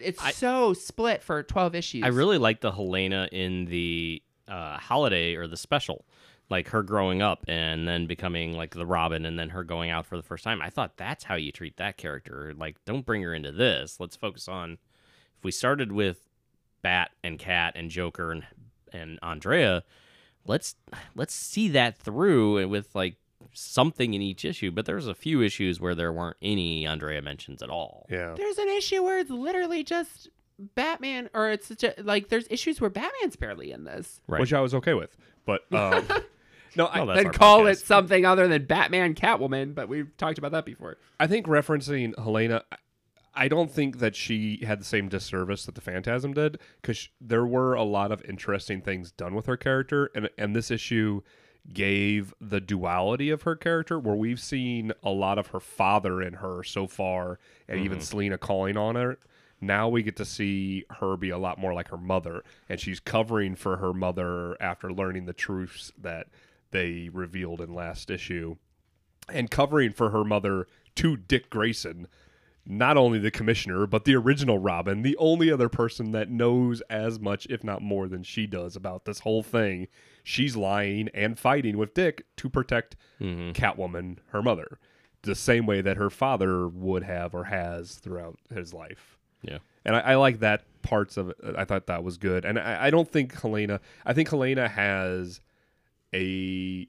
it's 0.01 0.23
I- 0.23 0.33
so 0.33 0.73
split 0.73 1.23
for 1.23 1.43
12 1.43 1.75
issues. 1.75 2.03
I 2.05 2.09
really 2.09 2.39
like 2.39 2.61
the 2.61 2.73
Helena 2.73 3.29
in 3.33 3.67
the 3.67 4.23
uh, 4.49 4.79
holiday 4.79 5.35
or 5.35 5.47
the 5.47 5.57
special, 5.57 6.05
like 6.49 6.69
her 6.69 6.83
growing 6.83 7.23
up 7.23 7.45
and 7.49 7.87
then 7.89 8.07
becoming 8.07 8.53
like 8.57 8.75
the 8.75 8.87
Robin, 8.87 9.25
and 9.25 9.39
then 9.39 9.51
her 9.51 9.65
going 9.65 9.91
out 9.91 10.07
for 10.07 10.17
the 10.17 10.23
first 10.23 10.45
time. 10.45 10.63
I 10.63 10.71
thought 10.71 10.97
that's 10.97 11.25
how 11.25 11.35
you 11.35 11.53
treat 11.53 11.77
that 11.79 11.97
character. 11.97 12.55
Like, 12.57 12.77
don't 12.85 13.05
bring 13.05 13.23
her 13.23 13.35
into 13.35 13.53
this. 13.53 13.99
Let's 13.99 14.17
focus 14.17 14.49
on. 14.49 14.79
If 15.39 15.45
we 15.45 15.51
started 15.51 15.93
with 15.93 16.29
Bat 16.83 17.11
and 17.25 17.39
Cat 17.39 17.75
and 17.77 17.91
Joker 17.91 18.33
and 18.33 18.45
and 18.93 19.19
Andrea, 19.23 19.83
let's 20.47 20.77
let's 21.15 21.35
see 21.35 21.69
that 21.69 21.99
through 21.99 22.67
with 22.69 22.95
like 22.95 23.17
something 23.53 24.15
in 24.15 24.23
each 24.23 24.45
issue. 24.45 24.71
But 24.71 24.87
there's 24.87 25.07
a 25.07 25.15
few 25.15 25.43
issues 25.43 25.81
where 25.81 25.95
there 25.95 26.13
weren't 26.13 26.37
any 26.43 26.87
Andrea 26.87 27.23
mentions 27.23 27.63
at 27.63 27.71
all. 27.71 28.07
yeah. 28.11 28.35
There's 28.37 28.59
an 28.59 28.69
issue 28.69 29.03
where 29.03 29.19
it's 29.19 29.31
literally 29.31 29.85
just 29.85 30.29
Batman 30.75 31.29
or 31.35 31.51
it's 31.51 31.69
just, 31.69 31.99
like 31.99 32.29
there's 32.29 32.47
issues 32.51 32.81
where 32.81 32.91
Batman's 32.91 33.37
barely 33.37 33.73
in 33.73 33.85
this. 33.85 34.21
Right. 34.27 34.41
Which 34.41 34.53
I 34.53 34.61
was 34.61 34.75
okay 34.75 34.95
with, 34.95 35.17
but 35.45 35.63
um, 35.73 36.07
no, 36.77 36.87
I, 36.87 37.03
Well, 37.03 37.15
Then 37.17 37.31
call 37.33 37.61
podcast. 37.65 37.71
it 37.73 37.79
something 37.81 38.25
other 38.25 38.49
than 38.49 38.65
Batman 38.65 39.15
Catwoman, 39.15 39.75
but 39.75 39.89
we've 39.89 40.17
talked 40.17 40.39
about 40.39 40.53
that 40.53 40.65
before. 40.65 40.97
I 41.21 41.27
think 41.27 41.47
referencing 41.47 42.17
Helena, 42.19 42.63
I- 42.73 42.77
I 43.39 43.49
don't 43.49 43.71
think 43.71 43.99
that 43.99 44.17
she 44.17 44.65
had 44.65 44.81
the 44.81 44.85
same 44.87 45.11
disservice 45.11 45.67
that 45.67 45.75
the 45.75 45.83
Phantasm 45.83 46.33
did 46.33 46.59
because 46.81 47.11
there 47.21 47.45
were 47.45 47.75
a 47.75 47.83
lot 47.83 48.11
of 48.11 48.25
interesting 48.25 48.81
things 48.81 49.13
done 49.13 49.35
with 49.35 49.45
her 49.45 49.59
character, 49.59 50.11
and 50.15 50.31
and 50.39 50.57
this 50.57 50.71
issue 50.71 51.21
gave 51.73 52.35
the 52.41 52.61
duality 52.61 53.31
of 53.31 53.43
her 53.43 53.57
character 53.57 53.99
where 53.99 54.15
we've 54.15 54.41
seen 54.41 54.93
a 55.03 55.11
lot 55.11 55.39
of 55.39 55.49
her 55.49 55.61
father 55.61 56.23
in 56.23 56.35
her 56.35 56.63
so 56.63 56.87
far, 56.87 57.39
and 57.69 57.81
even 57.81 57.99
mm-hmm. 57.99 58.05
Selina 58.05 58.39
calling 58.39 58.77
on 58.77 58.95
her. 58.95 59.19
Now 59.61 59.89
we 59.89 60.03
get 60.03 60.17
to 60.17 60.25
see 60.25 60.85
her 61.01 61.17
be 61.17 61.31
a 61.31 61.39
lot 61.39 61.59
more 61.59 61.73
like 61.73 61.89
her 61.89 61.97
mother, 61.97 62.43
and 62.69 62.79
she's 62.79 63.01
covering 63.01 63.57
for 63.57 63.79
her 63.79 63.93
mother 63.93 64.61
after 64.61 64.93
learning 64.93 65.25
the 65.25 65.33
truths 65.33 65.93
that 66.01 66.29
they 66.71 67.09
revealed 67.13 67.61
in 67.61 67.73
last 67.73 68.11
issue 68.11 68.57
and 69.29 69.51
covering 69.51 69.93
for 69.93 70.11
her 70.11 70.25
mother 70.25 70.67
to 70.97 71.17
Dick 71.17 71.51
Grayson, 71.51 72.07
not 72.65 72.97
only 72.97 73.19
the 73.19 73.31
commissioner, 73.31 73.87
but 73.87 74.05
the 74.05 74.15
original 74.15 74.59
Robin, 74.59 75.03
the 75.03 75.17
only 75.17 75.51
other 75.51 75.69
person 75.69 76.13
that 76.13 76.31
knows 76.31 76.81
as 76.83 77.19
much, 77.19 77.47
if 77.49 77.63
not 77.63 77.83
more, 77.83 78.09
than 78.09 78.23
she 78.23 78.47
does 78.47 78.77
about 78.77 79.05
this 79.05 79.21
whole 79.21 79.43
thing. 79.43 79.89
She's 80.29 80.57
lying 80.57 81.09
and 81.15 81.39
fighting 81.39 81.79
with 81.79 81.95
Dick 81.95 82.27
to 82.39 82.51
protect 82.51 82.97
Mhm. 83.21 83.53
Catwoman, 83.55 84.19
her 84.31 84.43
mother, 84.43 84.81
the 85.23 85.37
same 85.37 85.67
way 85.67 85.81
that 85.83 85.97
her 85.97 86.11
father 86.11 86.67
would 86.67 87.05
have 87.05 87.33
or 87.33 87.45
has 87.45 87.95
throughout 87.95 88.37
his 88.53 88.75
life. 88.75 89.19
Yeah. 89.43 89.59
And 89.85 89.95
I, 89.95 90.01
I 90.01 90.15
like 90.17 90.41
that 90.41 90.65
parts 90.83 91.17
of 91.17 91.29
it. 91.29 91.37
I 91.57 91.65
thought 91.65 91.87
that 91.87 92.03
was 92.03 92.19
good. 92.19 92.45
And 92.45 92.59
I, 92.59 92.87
I 92.87 92.91
don't 92.91 93.09
think 93.09 93.41
Helena, 93.41 93.81
I 94.05 94.15
think 94.15 94.29
Helena 94.29 94.69
has 94.69 95.41
a 96.13 96.89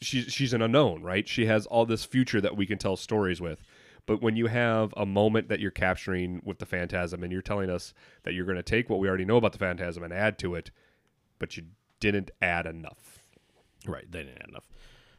she's 0.00 0.26
she's 0.32 0.52
an 0.52 0.62
unknown, 0.62 1.02
right? 1.02 1.26
She 1.28 1.46
has 1.46 1.66
all 1.66 1.86
this 1.86 2.04
future 2.04 2.40
that 2.40 2.56
we 2.56 2.66
can 2.66 2.78
tell 2.78 2.96
stories 2.96 3.40
with. 3.40 3.60
But 4.06 4.22
when 4.22 4.36
you 4.36 4.46
have 4.46 4.94
a 4.96 5.04
moment 5.04 5.48
that 5.48 5.58
you're 5.58 5.72
capturing 5.72 6.40
with 6.44 6.60
the 6.60 6.66
phantasm 6.66 7.24
and 7.24 7.32
you're 7.32 7.42
telling 7.42 7.68
us 7.68 7.94
that 8.22 8.32
you're 8.32 8.46
going 8.46 8.56
to 8.58 8.62
take 8.62 8.88
what 8.88 9.00
we 9.00 9.08
already 9.08 9.24
know 9.24 9.38
about 9.38 9.50
the 9.50 9.58
phantasm 9.58 10.04
and 10.04 10.12
add 10.12 10.38
to 10.38 10.54
it, 10.54 10.70
but 11.40 11.56
you 11.56 11.64
didn't 12.00 12.30
add 12.42 12.66
enough. 12.66 13.20
Right, 13.86 14.10
they 14.10 14.24
didn't 14.24 14.42
add 14.42 14.48
enough. 14.48 14.68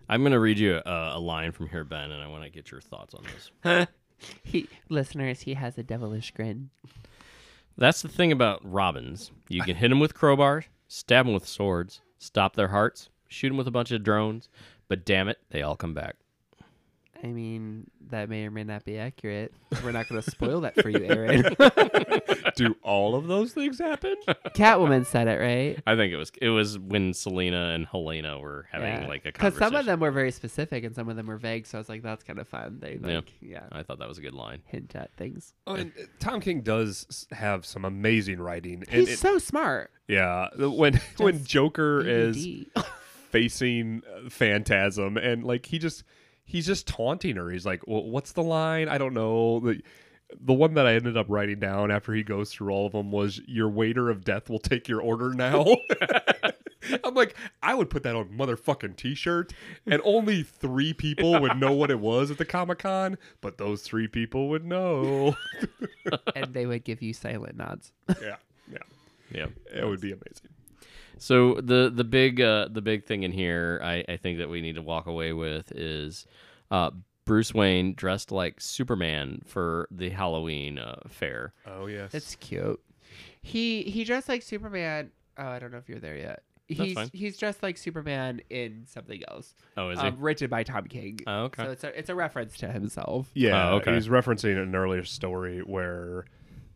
I'm 0.09 0.21
going 0.21 0.33
to 0.33 0.39
read 0.39 0.59
you 0.59 0.81
a, 0.85 1.11
a 1.15 1.19
line 1.19 1.51
from 1.51 1.69
here, 1.69 1.83
Ben, 1.83 2.11
and 2.11 2.21
I 2.21 2.27
want 2.27 2.43
to 2.43 2.49
get 2.49 2.69
your 2.69 2.81
thoughts 2.81 3.13
on 3.13 3.23
this. 3.63 3.87
He 4.43 4.69
listeners, 4.89 5.41
he 5.41 5.55
has 5.55 5.77
a 5.77 5.83
devilish 5.83 6.31
grin. 6.31 6.69
That's 7.77 8.01
the 8.01 8.09
thing 8.09 8.31
about 8.31 8.61
robins. 8.63 9.31
You 9.47 9.63
can 9.63 9.75
hit 9.75 9.89
them 9.89 9.99
with 9.99 10.13
crowbars, 10.13 10.65
stab 10.87 11.25
them 11.25 11.33
with 11.33 11.47
swords, 11.47 12.01
stop 12.19 12.55
their 12.55 12.67
hearts, 12.67 13.09
shoot 13.27 13.47
them 13.49 13.57
with 13.57 13.67
a 13.67 13.71
bunch 13.71 13.91
of 13.91 14.03
drones, 14.03 14.49
but 14.87 15.05
damn 15.05 15.27
it, 15.27 15.39
they 15.49 15.61
all 15.61 15.75
come 15.75 15.93
back. 15.93 16.17
I 17.23 17.27
mean, 17.27 17.89
that 18.09 18.29
may 18.29 18.45
or 18.45 18.51
may 18.51 18.63
not 18.63 18.83
be 18.83 18.97
accurate. 18.97 19.53
We're 19.83 19.91
not 19.91 20.09
going 20.09 20.21
to 20.21 20.29
spoil 20.31 20.61
that 20.61 20.81
for 20.81 20.89
you, 20.89 21.03
Aaron. 21.05 21.55
Do 22.55 22.75
all 22.83 23.15
of 23.15 23.27
those 23.27 23.53
things 23.53 23.77
happen? 23.79 24.15
Catwoman 24.27 25.05
said 25.05 25.27
it, 25.27 25.39
right? 25.39 25.81
I 25.85 25.95
think 25.95 26.11
it 26.11 26.17
was 26.17 26.31
it 26.41 26.49
was 26.49 26.77
when 26.79 27.13
Selina 27.13 27.69
and 27.69 27.85
Helena 27.85 28.39
were 28.39 28.67
having 28.71 29.07
like 29.07 29.21
a 29.21 29.25
Because 29.25 29.53
conversation. 29.53 29.71
some 29.71 29.75
of 29.75 29.85
them 29.85 29.99
were 29.99 30.11
very 30.11 30.31
specific 30.31 30.83
and 30.83 30.95
some 30.95 31.09
of 31.09 31.15
them 31.15 31.27
were 31.27 31.37
vague. 31.37 31.67
So 31.67 31.77
I 31.77 31.79
was 31.79 31.89
like, 31.89 32.01
that's 32.01 32.23
kind 32.23 32.39
of 32.39 32.47
fun. 32.47 32.79
They 32.81 32.99
Yeah. 33.01 33.15
like, 33.17 33.31
yeah, 33.39 33.63
I 33.71 33.83
thought 33.83 33.99
that 33.99 34.07
was 34.09 34.17
a 34.17 34.21
good 34.21 34.33
line. 34.33 34.61
hint 34.65 34.95
at 34.95 35.13
things. 35.15 35.53
Oh, 35.67 35.75
and 35.75 35.91
uh, 35.99 36.05
Tom 36.19 36.41
King 36.41 36.61
does 36.61 37.05
s- 37.09 37.27
have 37.31 37.65
some 37.65 37.85
amazing 37.85 38.39
writing. 38.41 38.83
And 38.89 38.99
He's 39.01 39.09
it- 39.09 39.19
so 39.19 39.37
smart. 39.37 39.91
yeah, 40.07 40.47
the- 40.55 40.69
when 40.71 40.99
when 41.17 41.45
Joker 41.45 42.01
is 42.01 42.35
DVD. 42.37 42.85
facing 43.29 44.01
uh, 44.11 44.29
Phantasm 44.29 45.17
and 45.17 45.43
like 45.43 45.67
he 45.67 45.79
just 45.79 46.03
he's 46.51 46.65
just 46.67 46.87
taunting 46.87 47.35
her. 47.37 47.49
He's 47.49 47.65
like, 47.65 47.81
"Well, 47.87 48.03
what's 48.03 48.33
the 48.33 48.43
line? 48.43 48.89
I 48.89 48.97
don't 48.97 49.13
know." 49.13 49.59
The, 49.61 49.81
the 50.39 50.53
one 50.53 50.75
that 50.75 50.87
I 50.87 50.93
ended 50.93 51.17
up 51.17 51.25
writing 51.29 51.59
down 51.59 51.91
after 51.91 52.13
he 52.13 52.23
goes 52.23 52.51
through 52.51 52.71
all 52.71 52.85
of 52.85 52.91
them 52.93 53.11
was, 53.11 53.41
"Your 53.47 53.69
waiter 53.69 54.09
of 54.09 54.23
death 54.23 54.49
will 54.49 54.59
take 54.59 54.87
your 54.87 55.01
order 55.01 55.33
now." 55.33 55.65
I'm 57.03 57.13
like, 57.13 57.35
I 57.61 57.75
would 57.75 57.89
put 57.91 58.03
that 58.03 58.15
on 58.15 58.29
motherfucking 58.29 58.95
t-shirt, 58.97 59.53
and 59.85 60.01
only 60.03 60.41
three 60.43 60.93
people 60.93 61.39
would 61.39 61.57
know 61.57 61.73
what 61.73 61.91
it 61.91 61.99
was 61.99 62.31
at 62.31 62.37
the 62.39 62.45
Comic 62.45 62.79
Con, 62.79 63.17
but 63.39 63.57
those 63.59 63.83
three 63.83 64.07
people 64.07 64.49
would 64.49 64.65
know. 64.65 65.35
and 66.35 66.53
they 66.55 66.65
would 66.65 66.83
give 66.83 67.01
you 67.03 67.13
silent 67.13 67.55
nods. 67.55 67.91
yeah, 68.21 68.37
yeah, 68.71 68.77
Yeah. 69.31 69.47
it 69.73 69.85
would 69.87 70.01
be 70.01 70.11
amazing. 70.11 70.49
So 71.21 71.53
the 71.61 71.91
the 71.93 72.03
big 72.03 72.41
uh, 72.41 72.67
the 72.71 72.81
big 72.81 73.05
thing 73.05 73.21
in 73.21 73.31
here, 73.31 73.79
I, 73.83 74.03
I 74.09 74.17
think 74.17 74.39
that 74.39 74.49
we 74.49 74.59
need 74.59 74.73
to 74.75 74.81
walk 74.81 75.05
away 75.05 75.33
with 75.33 75.71
is 75.71 76.25
uh, 76.71 76.89
Bruce 77.25 77.53
Wayne 77.53 77.93
dressed 77.93 78.31
like 78.31 78.59
Superman 78.59 79.41
for 79.45 79.87
the 79.91 80.09
Halloween 80.09 80.79
uh, 80.79 80.95
fair. 81.07 81.53
Oh 81.67 81.85
yes, 81.85 82.15
It's 82.15 82.33
cute. 82.35 82.81
He 83.43 83.83
he 83.83 84.03
dressed 84.03 84.29
like 84.29 84.41
Superman. 84.41 85.11
Oh, 85.37 85.45
I 85.47 85.59
don't 85.59 85.71
know 85.71 85.77
if 85.77 85.87
you're 85.87 85.99
there 85.99 86.17
yet. 86.17 86.41
He's 86.67 86.93
fine. 86.93 87.09
he's 87.13 87.37
dressed 87.37 87.61
like 87.61 87.77
Superman 87.77 88.41
in 88.49 88.85
something 88.87 89.21
else. 89.29 89.53
Oh, 89.77 89.89
is 89.89 89.99
he? 89.99 90.07
Um, 90.07 90.15
written 90.19 90.49
by 90.49 90.63
Tom 90.63 90.85
King. 90.85 91.19
Oh, 91.27 91.43
okay. 91.43 91.65
So 91.65 91.69
it's 91.71 91.83
a 91.83 91.99
it's 91.99 92.09
a 92.09 92.15
reference 92.15 92.57
to 92.57 92.67
himself. 92.71 93.29
Yeah, 93.35 93.69
Oh, 93.71 93.75
okay. 93.75 93.93
he's 93.93 94.07
referencing 94.07 94.61
an 94.61 94.73
earlier 94.73 95.03
story 95.03 95.59
where 95.59 96.25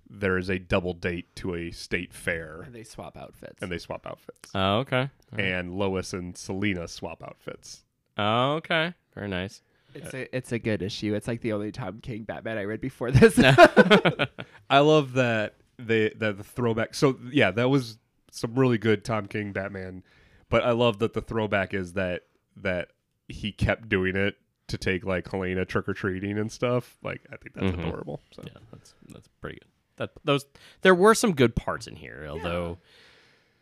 there 0.09 0.37
is 0.37 0.49
a 0.49 0.59
double 0.59 0.93
date 0.93 1.35
to 1.37 1.55
a 1.55 1.71
state 1.71 2.13
fair 2.13 2.61
And 2.61 2.73
they 2.75 2.83
swap 2.83 3.17
outfits. 3.17 3.61
and 3.61 3.71
they 3.71 3.77
swap 3.77 4.05
outfits. 4.05 4.51
oh, 4.53 4.77
okay. 4.79 5.09
And 5.37 5.73
Lois 5.75 6.13
and 6.13 6.37
Selina 6.37 6.87
swap 6.87 7.23
outfits. 7.23 7.83
Oh, 8.17 8.53
okay. 8.55 8.93
Very 9.13 9.27
nice. 9.27 9.61
it's 9.93 10.13
a 10.13 10.35
it's 10.35 10.51
a 10.51 10.59
good 10.59 10.81
issue. 10.81 11.13
It's 11.15 11.27
like 11.27 11.41
the 11.41 11.53
only 11.53 11.71
Tom 11.71 11.99
King 12.01 12.23
Batman 12.23 12.57
I 12.57 12.63
read 12.63 12.81
before 12.81 13.11
this. 13.11 13.37
I 14.69 14.79
love 14.79 15.13
that 15.13 15.55
they 15.77 16.09
that 16.17 16.37
the 16.37 16.43
throwback. 16.43 16.93
So 16.93 17.17
yeah, 17.31 17.51
that 17.51 17.69
was 17.69 17.97
some 18.31 18.55
really 18.55 18.77
good 18.77 19.03
Tom 19.05 19.27
King 19.27 19.51
Batman, 19.53 20.03
but 20.49 20.63
I 20.63 20.71
love 20.71 20.99
that 20.99 21.13
the 21.13 21.21
throwback 21.21 21.73
is 21.73 21.93
that 21.93 22.23
that 22.57 22.89
he 23.27 23.51
kept 23.51 23.89
doing 23.89 24.15
it 24.15 24.35
to 24.67 24.77
take 24.77 25.05
like 25.05 25.29
Helena 25.29 25.63
trick 25.65 25.87
or 25.87 25.93
treating 25.93 26.37
and 26.37 26.51
stuff. 26.51 26.97
Like 27.03 27.21
I 27.31 27.37
think 27.37 27.55
that's 27.55 27.67
Mhm. 27.75 27.87
adorable. 27.87 28.21
So 28.31 28.43
Yeah, 28.45 28.59
that's 28.71 28.93
that's 29.09 29.27
pretty 29.41 29.59
good. 29.59 29.69
That 29.97 30.11
those 30.23 30.45
there 30.81 30.95
were 30.95 31.15
some 31.15 31.33
good 31.33 31.55
parts 31.55 31.87
in 31.87 31.95
here, 31.95 32.27
although 32.29 32.77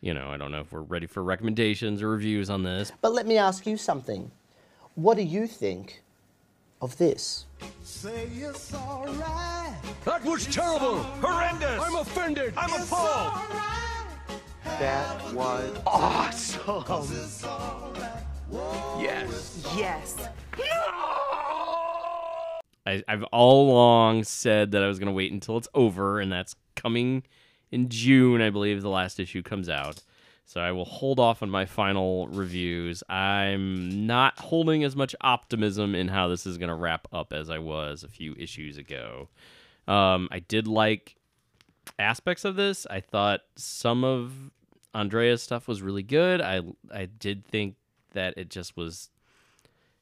you 0.04 0.12
know, 0.12 0.30
I 0.30 0.36
don't 0.36 0.52
know 0.52 0.60
if 0.60 0.70
we're 0.70 0.82
ready 0.82 1.06
for 1.06 1.22
recommendations 1.22 2.02
or 2.02 2.10
reviews 2.10 2.50
on 2.50 2.62
this. 2.62 2.92
But 3.00 3.14
let 3.14 3.26
me 3.26 3.38
ask 3.38 3.66
you 3.66 3.78
something. 3.78 4.30
What 4.96 5.16
do 5.16 5.22
you 5.22 5.46
think 5.46 6.02
of 6.82 6.98
this? 6.98 7.46
Say 7.82 8.28
it's 8.34 8.74
alright. 8.74 9.74
That 10.04 10.22
was 10.22 10.46
terrible! 10.46 10.98
Horrendous! 11.22 11.80
I'm 11.80 11.96
offended! 11.96 12.52
I'm 12.54 12.82
appalled! 12.82 13.40
That 14.64 15.32
was 15.32 15.78
awesome. 15.86 16.84
Yes. 19.00 19.66
Yes. 19.74 20.28
I, 22.86 23.02
I've 23.08 23.22
all 23.24 23.70
along 23.70 24.24
said 24.24 24.72
that 24.72 24.82
I 24.82 24.88
was 24.88 24.98
going 24.98 25.08
to 25.08 25.12
wait 25.14 25.32
until 25.32 25.56
it's 25.56 25.68
over, 25.74 26.20
and 26.20 26.30
that's 26.30 26.54
coming 26.76 27.22
in 27.70 27.88
June, 27.88 28.40
I 28.40 28.50
believe 28.50 28.82
the 28.82 28.88
last 28.88 29.18
issue 29.18 29.42
comes 29.42 29.68
out. 29.68 30.02
So 30.46 30.60
I 30.60 30.72
will 30.72 30.84
hold 30.84 31.18
off 31.18 31.42
on 31.42 31.50
my 31.50 31.64
final 31.64 32.28
reviews. 32.28 33.02
I'm 33.08 34.06
not 34.06 34.38
holding 34.38 34.84
as 34.84 34.94
much 34.94 35.16
optimism 35.22 35.94
in 35.94 36.08
how 36.08 36.28
this 36.28 36.46
is 36.46 36.58
going 36.58 36.68
to 36.68 36.74
wrap 36.74 37.08
up 37.12 37.32
as 37.32 37.48
I 37.48 37.58
was 37.58 38.04
a 38.04 38.08
few 38.08 38.34
issues 38.38 38.76
ago. 38.76 39.28
Um, 39.88 40.28
I 40.30 40.40
did 40.40 40.68
like 40.68 41.16
aspects 41.98 42.44
of 42.44 42.56
this. 42.56 42.86
I 42.90 43.00
thought 43.00 43.40
some 43.56 44.04
of 44.04 44.32
Andrea's 44.94 45.42
stuff 45.42 45.66
was 45.66 45.82
really 45.82 46.02
good. 46.02 46.40
I 46.40 46.60
I 46.92 47.06
did 47.06 47.46
think 47.46 47.76
that 48.12 48.34
it 48.36 48.50
just 48.50 48.76
was 48.76 49.10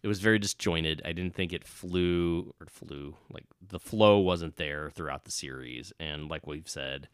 it 0.02 0.08
was 0.08 0.20
very 0.20 0.38
disjointed. 0.38 1.00
I 1.04 1.12
didn't 1.12 1.34
think 1.34 1.52
it 1.52 1.64
flew 1.64 2.54
or 2.60 2.66
flew 2.66 3.16
like 3.32 3.44
the 3.66 3.78
flow 3.78 4.18
wasn't 4.18 4.56
there 4.56 4.90
throughout 4.90 5.24
the 5.24 5.30
series. 5.30 5.92
And 6.00 6.28
like 6.28 6.46
we've 6.46 6.68
said, 6.68 7.08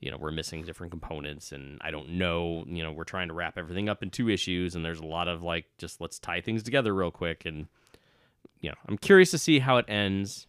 you 0.00 0.10
know, 0.10 0.16
we're 0.16 0.30
missing 0.30 0.62
different 0.62 0.90
components, 0.90 1.52
and 1.52 1.78
I 1.82 1.90
don't 1.90 2.12
know. 2.12 2.64
You 2.66 2.82
know, 2.82 2.90
we're 2.90 3.04
trying 3.04 3.28
to 3.28 3.34
wrap 3.34 3.58
everything 3.58 3.90
up 3.90 4.02
in 4.02 4.08
two 4.08 4.30
issues, 4.30 4.74
and 4.74 4.82
there's 4.82 5.00
a 5.00 5.06
lot 5.06 5.28
of 5.28 5.42
like 5.42 5.66
just 5.76 6.00
let's 6.00 6.18
tie 6.18 6.40
things 6.40 6.62
together 6.62 6.94
real 6.94 7.10
quick. 7.10 7.44
And 7.44 7.66
you 8.60 8.70
know, 8.70 8.76
I'm 8.88 8.96
curious 8.96 9.30
to 9.32 9.38
see 9.38 9.58
how 9.58 9.76
it 9.76 9.84
ends. 9.88 10.46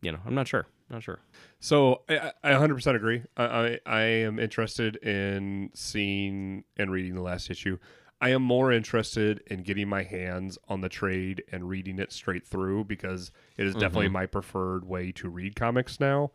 You 0.00 0.12
know, 0.12 0.18
I'm 0.26 0.34
not 0.34 0.48
sure. 0.48 0.66
Not 0.88 1.02
sure. 1.02 1.20
So 1.60 2.02
I, 2.08 2.32
I 2.42 2.50
100% 2.52 2.94
agree. 2.94 3.22
I, 3.36 3.44
I, 3.44 3.78
I 3.86 4.00
am 4.00 4.38
interested 4.38 4.96
in 4.96 5.70
seeing 5.74 6.64
and 6.76 6.90
reading 6.90 7.14
the 7.14 7.22
last 7.22 7.50
issue. 7.50 7.78
I 8.22 8.28
am 8.28 8.42
more 8.42 8.70
interested 8.70 9.42
in 9.48 9.64
getting 9.64 9.88
my 9.88 10.04
hands 10.04 10.56
on 10.68 10.80
the 10.80 10.88
trade 10.88 11.42
and 11.50 11.68
reading 11.68 11.98
it 11.98 12.12
straight 12.12 12.46
through 12.46 12.84
because 12.84 13.32
it 13.56 13.66
is 13.66 13.74
definitely 13.74 14.06
mm-hmm. 14.06 14.12
my 14.12 14.26
preferred 14.26 14.84
way 14.84 15.10
to 15.10 15.28
read 15.28 15.56
comics 15.56 15.98
now. 15.98 16.30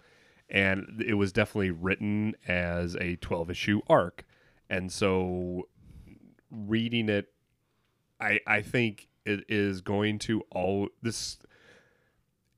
And 0.49 1.01
it 1.05 1.13
was 1.13 1.31
definitely 1.31 1.71
written 1.71 2.35
as 2.45 2.97
a 2.97 3.15
12 3.15 3.51
issue 3.51 3.81
arc. 3.87 4.25
And 4.69 4.91
so 4.91 5.69
reading 6.51 7.07
it, 7.07 7.27
I, 8.19 8.41
I 8.45 8.63
think 8.63 9.07
it 9.25 9.45
is 9.47 9.79
going 9.79 10.19
to 10.19 10.41
all 10.51 10.89
this 11.01 11.37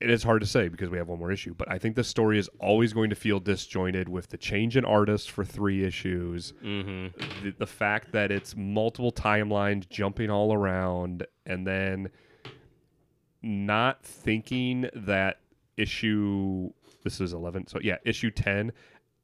it 0.01 0.09
is 0.09 0.23
hard 0.23 0.39
to 0.41 0.47
say 0.47 0.69
because 0.69 0.89
we 0.89 0.97
have 0.97 1.07
one 1.09 1.19
more 1.19 1.31
issue, 1.31 1.53
but 1.53 1.69
I 1.69 1.77
think 1.77 1.95
the 1.95 2.03
story 2.03 2.39
is 2.39 2.49
always 2.59 2.93
going 2.93 3.09
to 3.09 3.15
feel 3.15 3.39
disjointed 3.39 4.07
with 4.07 4.29
the 4.29 4.37
change 4.37 4.77
in 4.77 4.85
artist 4.85 5.29
for 5.29 5.43
three 5.43 5.83
issues, 5.83 6.53
Mm-hmm. 6.63 7.43
the, 7.43 7.53
the 7.59 7.67
fact 7.67 8.11
that 8.13 8.31
it's 8.31 8.55
multiple 8.55 9.11
timelines 9.11 9.89
jumping 9.89 10.29
all 10.29 10.53
around, 10.53 11.27
and 11.45 11.67
then 11.67 12.09
not 13.41 14.03
thinking 14.03 14.89
that 14.93 15.39
issue 15.77 16.69
this 17.05 17.21
is 17.21 17.31
11 17.31 17.65
so 17.67 17.79
yeah 17.81 17.95
issue 18.03 18.29
10 18.29 18.73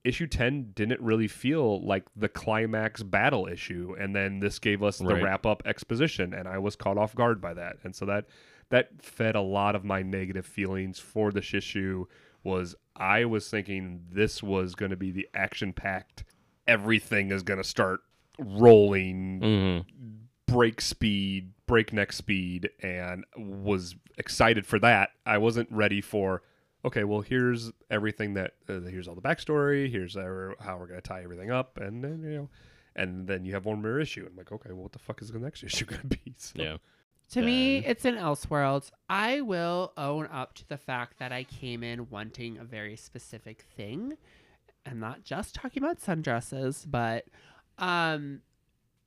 issue 0.06 0.26
10 0.26 0.72
didn't 0.74 1.02
really 1.02 1.28
feel 1.28 1.86
like 1.86 2.06
the 2.16 2.30
climax 2.30 3.04
battle 3.04 3.46
issue 3.46 3.94
and 4.00 4.16
then 4.16 4.40
this 4.40 4.58
gave 4.60 4.82
us 4.82 5.00
the 5.00 5.06
wrap 5.24 5.46
up 5.46 5.62
exposition 5.66 6.34
and 6.34 6.48
i 6.48 6.58
was 6.58 6.78
caught 6.78 6.98
off 6.98 7.14
guard 7.14 7.42
by 7.42 7.54
that. 7.54 7.76
And 7.84 7.94
so 7.94 8.06
that 8.06 8.26
that 8.70 9.02
fed 9.02 9.36
a 9.36 9.42
lot 9.42 9.76
of 9.76 9.84
my 9.84 10.02
negative 10.02 10.46
feelings 10.46 11.00
for 11.00 11.32
this 11.32 11.46
Shishu 11.46 12.06
was 12.44 12.76
i 12.96 13.26
was 13.26 13.50
thinking 13.50 14.02
this 14.12 14.42
was 14.44 14.76
going 14.76 14.92
to 14.92 14.96
be 14.98 15.12
the 15.12 15.28
action 15.34 15.74
packed 15.74 16.24
everything 16.68 17.32
is 17.32 17.44
going 17.44 17.58
to 17.62 17.64
start 17.64 18.00
rolling 18.40 19.40
Mm-hmm. 19.42 20.54
break 20.54 20.82
speed, 20.82 21.52
breakneck 21.68 22.12
speed, 22.14 22.70
and 22.82 23.24
was 23.38 23.96
excited 24.18 24.66
for 24.66 24.80
that. 24.80 25.10
I 25.26 25.38
wasn't 25.38 25.72
ready 25.72 26.02
for. 26.02 26.44
Okay, 26.84 27.04
well, 27.04 27.22
here's 27.22 27.72
everything 27.90 28.36
that 28.36 28.52
uh, 28.70 28.82
here's 28.82 29.08
all 29.08 29.16
the 29.16 29.22
backstory. 29.22 29.90
Here's 29.92 30.16
our, 30.16 30.56
how 30.60 30.78
we're 30.78 30.88
gonna 30.88 31.02
tie 31.02 31.24
everything 31.24 31.52
up, 31.52 31.78
and 31.78 32.04
then 32.04 32.22
you 32.24 32.30
know, 32.38 32.50
and 32.96 33.28
then 33.28 33.44
you 33.46 33.54
have 33.54 33.66
one 33.66 33.82
more 33.82 34.00
issue. 34.00 34.26
I'm 34.30 34.36
like, 34.38 34.52
okay, 34.52 34.70
well, 34.72 34.84
what 34.84 34.92
the 34.92 35.00
fuck 35.00 35.22
is 35.22 35.32
the 35.32 35.40
next 35.40 35.64
issue 35.70 35.86
gonna 35.86 36.04
be? 36.04 36.36
So, 36.38 36.62
Yeah. 36.62 36.78
To 37.32 37.42
me, 37.42 37.78
it's 37.78 38.06
an 38.06 38.16
Elseworlds. 38.16 38.92
I 39.10 39.42
will 39.42 39.92
own 39.98 40.28
up 40.28 40.54
to 40.56 40.68
the 40.70 40.78
fact 40.78 41.20
that 41.20 41.32
I 41.32 41.44
came 41.44 41.84
in 41.84 42.10
wanting 42.10 42.58
a 42.58 42.64
very 42.64 42.96
specific 42.96 43.66
thing. 43.76 44.18
I'm 44.86 45.00
not 45.00 45.24
just 45.24 45.56
talking 45.56 45.84
about 45.84 46.00
sundresses, 46.00 46.86
but 46.90 47.26
um, 47.78 48.42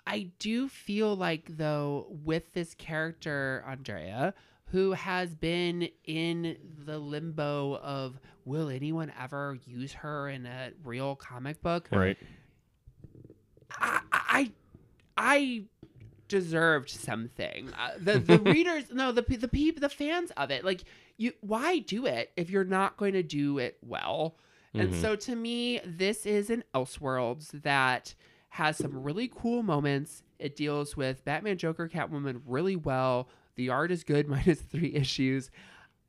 I 0.07 0.31
do 0.39 0.69
feel 0.69 1.15
like 1.15 1.57
though 1.57 2.07
with 2.25 2.53
this 2.53 2.75
character 2.75 3.65
Andrea, 3.67 4.35
who 4.67 4.93
has 4.93 5.35
been 5.35 5.89
in 6.05 6.57
the 6.85 6.99
limbo 6.99 7.77
of 7.77 8.19
will 8.45 8.69
anyone 8.69 9.13
ever 9.19 9.59
use 9.65 9.93
her 9.93 10.29
in 10.29 10.45
a 10.45 10.73
real 10.85 11.15
comic 11.17 11.63
book? 11.63 11.89
Right. 11.93 12.19
I 13.71 14.01
I, 14.13 14.53
I 15.17 15.63
deserved 16.29 16.91
something. 16.91 17.71
Uh, 17.79 17.91
the 17.99 18.19
the 18.19 18.39
readers, 18.53 18.85
no, 18.93 19.13
the 19.13 19.23
the 19.23 19.49
people, 19.49 19.81
the 19.81 19.89
fans 19.89 20.31
of 20.37 20.51
it, 20.51 20.65
like 20.65 20.85
you, 21.17 21.33
why 21.41 21.79
do 21.81 22.07
it 22.07 22.31
if 22.37 22.51
you're 22.51 22.65
not 22.65 22.97
going 22.97 23.15
to 23.15 23.23
do 23.23 23.59
it 23.59 23.79
well? 23.83 24.37
And 24.75 24.91
Mhm. 24.91 24.95
so 24.95 25.17
to 25.17 25.35
me, 25.35 25.81
this 25.85 26.27
is 26.27 26.51
an 26.51 26.63
Elseworlds 26.75 27.63
that 27.63 28.15
has 28.51 28.77
some 28.77 29.03
really 29.03 29.29
cool 29.35 29.63
moments. 29.63 30.23
It 30.39 30.55
deals 30.57 30.97
with 30.97 31.25
Batman, 31.25 31.57
Joker, 31.59 31.89
Catwoman 31.89 32.43
really 32.47 32.77
well. 32.77 33.29
The 33.57 33.71
art 33.71 33.91
is 33.91 34.05
good, 34.05 34.29
minus 34.29 34.61
three 34.61 34.95
issues. 34.95 35.51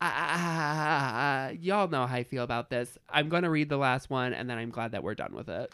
Ah, 0.02 1.48
y'all 1.50 1.88
know 1.88 2.06
how 2.06 2.16
I 2.16 2.24
feel 2.24 2.42
about 2.44 2.70
this. 2.70 2.96
I'm 3.08 3.28
going 3.28 3.42
to 3.42 3.50
read 3.50 3.68
the 3.68 3.76
last 3.76 4.08
one, 4.10 4.32
and 4.32 4.48
then 4.48 4.56
I'm 4.58 4.70
glad 4.70 4.92
that 4.92 5.02
we're 5.02 5.14
done 5.14 5.34
with 5.34 5.48
it. 5.48 5.72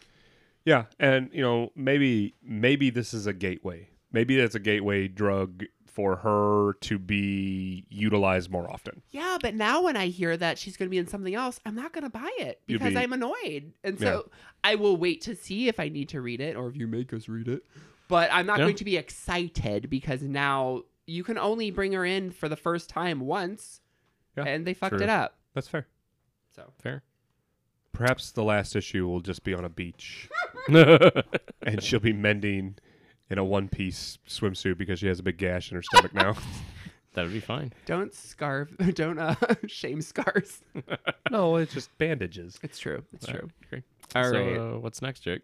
Yeah, 0.64 0.84
and 0.98 1.30
you 1.32 1.42
know, 1.42 1.70
maybe 1.76 2.34
maybe 2.42 2.90
this 2.90 3.14
is 3.14 3.26
a 3.26 3.32
gateway. 3.32 3.88
Maybe 4.16 4.36
that's 4.36 4.54
a 4.54 4.58
gateway 4.58 5.08
drug 5.08 5.64
for 5.84 6.16
her 6.16 6.72
to 6.80 6.98
be 6.98 7.84
utilized 7.90 8.50
more 8.50 8.66
often. 8.70 9.02
Yeah, 9.10 9.36
but 9.42 9.54
now 9.54 9.82
when 9.82 9.94
I 9.94 10.06
hear 10.06 10.34
that 10.38 10.56
she's 10.58 10.74
going 10.78 10.86
to 10.86 10.90
be 10.90 10.96
in 10.96 11.06
something 11.06 11.34
else, 11.34 11.60
I'm 11.66 11.74
not 11.74 11.92
going 11.92 12.04
to 12.04 12.08
buy 12.10 12.30
it 12.38 12.62
because 12.66 12.94
be- 12.94 12.98
I'm 12.98 13.12
annoyed. 13.12 13.74
And 13.84 14.00
so 14.00 14.30
I 14.64 14.76
will 14.76 14.96
wait 14.96 15.20
to 15.22 15.36
see 15.36 15.68
if 15.68 15.78
I 15.78 15.90
need 15.90 16.08
to 16.08 16.22
read 16.22 16.40
it 16.40 16.56
or 16.56 16.66
if 16.68 16.76
you 16.76 16.86
make 16.86 17.12
us 17.12 17.28
read 17.28 17.46
it. 17.46 17.62
But 18.08 18.30
I'm 18.32 18.46
not 18.46 18.58
Yeah. 18.58 18.64
going 18.64 18.76
to 18.76 18.84
be 18.86 18.96
excited 18.96 19.90
because 19.90 20.22
now 20.22 20.84
you 21.06 21.22
can 21.22 21.36
only 21.36 21.70
bring 21.70 21.92
her 21.92 22.06
in 22.06 22.30
for 22.30 22.48
the 22.48 22.56
first 22.56 22.88
time 22.88 23.20
once 23.20 23.82
Yeah, 24.34 24.44
and 24.44 24.66
they 24.66 24.72
fucked 24.72 24.94
true. 24.96 25.02
it 25.04 25.10
up. 25.10 25.36
That's 25.52 25.68
fair. 25.68 25.86
So 26.54 26.72
Fair. 26.82 27.02
Perhaps 27.92 28.30
the 28.30 28.44
last 28.44 28.74
issue 28.76 29.06
will 29.06 29.20
just 29.20 29.44
be 29.44 29.52
on 29.52 29.64
a 29.64 29.68
beach, 29.70 30.28
and 30.68 31.82
she'll 31.82 32.00
be 32.00 32.12
mending 32.12 32.76
in 33.30 33.38
a 33.38 33.44
one-piece 33.44 34.18
swimsuit 34.28 34.78
because 34.78 34.98
she 34.98 35.06
has 35.06 35.18
a 35.18 35.22
big 35.22 35.38
gash 35.38 35.70
in 35.70 35.76
her 35.76 35.82
stomach 35.82 36.14
now. 36.14 36.34
that 37.14 37.24
would 37.24 37.32
be 37.32 37.40
fine. 37.40 37.72
don't 37.86 38.14
scarf, 38.14 38.74
don't 38.94 39.18
uh, 39.18 39.34
shame 39.66 40.00
scars. 40.00 40.60
no, 41.30 41.56
it's 41.56 41.74
just 41.74 41.96
bandages. 41.98 42.58
It's 42.62 42.78
true. 42.78 43.02
It's 43.12 43.26
true. 43.26 43.48
Great. 43.70 43.82
All 44.14 44.24
so, 44.24 44.32
right. 44.32 44.56
uh, 44.56 44.78
what's 44.78 45.02
next, 45.02 45.20
Jake? 45.20 45.42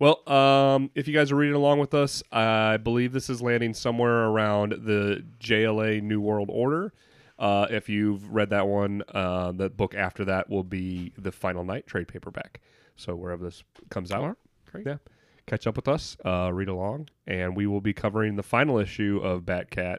Well, 0.00 0.28
um, 0.28 0.90
if 0.94 1.06
you 1.06 1.14
guys 1.14 1.30
are 1.30 1.36
reading 1.36 1.54
along 1.54 1.78
with 1.78 1.94
us, 1.94 2.22
I 2.32 2.76
believe 2.78 3.12
this 3.12 3.30
is 3.30 3.40
landing 3.40 3.74
somewhere 3.74 4.24
around 4.24 4.72
the 4.72 5.24
JLA 5.38 6.02
New 6.02 6.20
World 6.20 6.48
Order. 6.50 6.92
Uh, 7.38 7.66
if 7.70 7.88
you've 7.88 8.28
read 8.32 8.50
that 8.50 8.66
one, 8.66 9.02
uh, 9.12 9.52
the 9.52 9.70
book 9.70 9.94
after 9.94 10.24
that 10.24 10.50
will 10.50 10.64
be 10.64 11.12
the 11.16 11.32
Final 11.32 11.64
Night 11.64 11.86
trade 11.86 12.08
paperback. 12.08 12.60
So 12.96 13.14
wherever 13.14 13.44
this 13.44 13.62
comes 13.90 14.10
out, 14.12 14.36
Great. 14.70 14.86
yeah, 14.86 14.96
catch 15.46 15.66
up 15.66 15.76
with 15.76 15.88
us, 15.88 16.16
uh, 16.24 16.50
read 16.52 16.68
along, 16.68 17.08
and 17.26 17.56
we 17.56 17.66
will 17.66 17.80
be 17.80 17.92
covering 17.92 18.36
the 18.36 18.42
final 18.42 18.78
issue 18.78 19.20
of 19.22 19.42
Batcat 19.42 19.98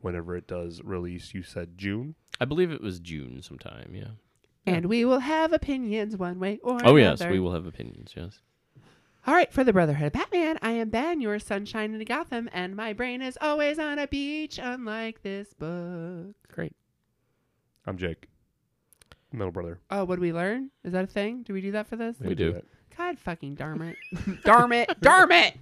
whenever 0.00 0.36
it 0.36 0.46
does 0.46 0.80
release. 0.84 1.34
You 1.34 1.42
said 1.42 1.76
June. 1.78 2.14
I 2.40 2.44
believe 2.44 2.70
it 2.70 2.80
was 2.82 3.00
June 3.00 3.42
sometime. 3.42 3.94
Yeah. 3.94 4.10
And 4.66 4.86
we 4.86 5.04
will 5.04 5.18
have 5.20 5.52
opinions 5.52 6.16
one 6.16 6.38
way 6.40 6.58
or 6.62 6.74
Oh 6.84 6.96
another. 6.96 6.98
yes, 6.98 7.24
we 7.26 7.38
will 7.38 7.52
have 7.52 7.66
opinions. 7.66 8.12
Yes. 8.16 8.40
All 9.26 9.34
right, 9.34 9.50
for 9.52 9.64
the 9.64 9.72
Brotherhood 9.72 10.08
of 10.08 10.12
Batman, 10.12 10.58
I 10.60 10.72
am 10.72 10.90
Ben, 10.90 11.20
your 11.20 11.38
sunshine 11.38 11.94
in 11.94 12.04
Gotham, 12.04 12.48
and 12.52 12.76
my 12.76 12.92
brain 12.92 13.22
is 13.22 13.38
always 13.40 13.78
on 13.78 13.98
a 13.98 14.06
beach, 14.06 14.58
unlike 14.62 15.22
this 15.22 15.52
book. 15.54 16.34
Great. 16.52 16.74
I'm 17.86 17.96
Jake, 17.96 18.28
middle 19.32 19.50
brother. 19.50 19.80
Oh, 19.90 20.04
what 20.04 20.16
did 20.16 20.20
we 20.22 20.32
learn? 20.34 20.70
Is 20.84 20.92
that 20.92 21.04
a 21.04 21.06
thing? 21.06 21.42
Do 21.42 21.54
we 21.54 21.60
do 21.62 21.72
that 21.72 21.86
for 21.86 21.96
this? 21.96 22.16
We 22.20 22.34
do. 22.34 22.52
that. 22.52 22.64
God 22.96 23.18
fucking 23.18 23.56
darn 23.56 23.82
it. 23.82 23.96
darn 24.44 24.72
it. 24.72 24.88
Darn 25.00 25.32
it. 25.32 25.58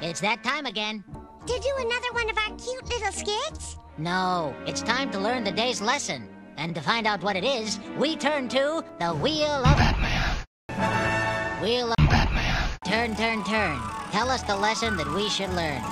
It's 0.00 0.20
that 0.20 0.44
time 0.44 0.66
again. 0.66 1.02
To 1.46 1.58
do 1.58 1.72
another 1.78 2.12
one 2.12 2.30
of 2.30 2.38
our 2.38 2.56
cute 2.56 2.88
little 2.88 3.12
skits? 3.12 3.76
No, 3.98 4.54
it's 4.66 4.82
time 4.82 5.10
to 5.10 5.18
learn 5.18 5.42
the 5.42 5.50
day's 5.50 5.80
lesson. 5.80 6.28
And 6.56 6.74
to 6.74 6.80
find 6.80 7.06
out 7.06 7.22
what 7.22 7.34
it 7.34 7.44
is, 7.44 7.80
we 7.98 8.14
turn 8.14 8.48
to 8.50 8.84
the 9.00 9.10
Wheel 9.14 9.64
of 9.64 9.76
Batman. 9.76 11.62
Wheel 11.62 11.90
of 11.90 11.96
Batman. 12.08 12.68
Turn, 12.84 13.16
turn, 13.16 13.42
turn. 13.44 13.80
Tell 14.12 14.30
us 14.30 14.42
the 14.42 14.54
lesson 14.54 14.96
that 14.98 15.12
we 15.14 15.28
should 15.28 15.50
learn. 15.50 15.82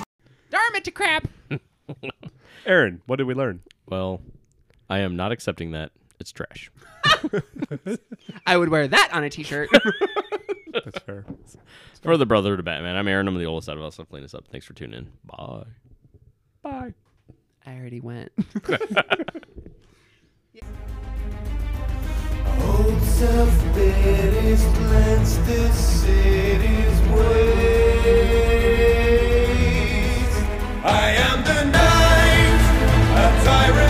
Darn 0.49 0.75
it 0.75 0.85
to 0.85 0.91
crap. 0.91 1.27
Aaron, 2.65 3.01
what 3.07 3.17
did 3.17 3.27
we 3.27 3.33
learn? 3.33 3.61
Well, 3.87 4.21
I 4.89 4.99
am 4.99 5.15
not 5.15 5.31
accepting 5.31 5.71
that. 5.71 5.91
It's 6.21 6.31
trash. 6.31 6.71
I 8.45 8.55
would 8.55 8.69
wear 8.69 8.87
that 8.87 9.09
on 9.11 9.23
a 9.23 9.29
t-shirt. 9.29 9.69
That's 10.73 10.99
fair. 10.99 11.25
For 12.03 12.15
the 12.15 12.27
brother 12.27 12.55
to 12.55 12.61
Batman. 12.63 12.95
I'm 12.95 13.07
Aaron. 13.07 13.27
I'm 13.27 13.37
the 13.37 13.45
oldest 13.45 13.67
out 13.67 13.77
of 13.77 13.83
us. 13.83 13.97
I'm 13.97 14.05
clean 14.05 14.21
this 14.21 14.35
up. 14.35 14.47
Thanks 14.47 14.67
for 14.67 14.73
tuning 14.73 14.99
in. 14.99 15.11
Bye. 15.25 15.63
Bye. 16.61 16.93
I 17.65 17.73
already 17.75 17.99
went. 18.01 18.31
City's 25.73 27.01
ways. 27.09 27.31
I 30.83 31.15
am 31.17 31.43
the 31.43 31.61
a 33.13 33.43
tyrant. 33.45 33.80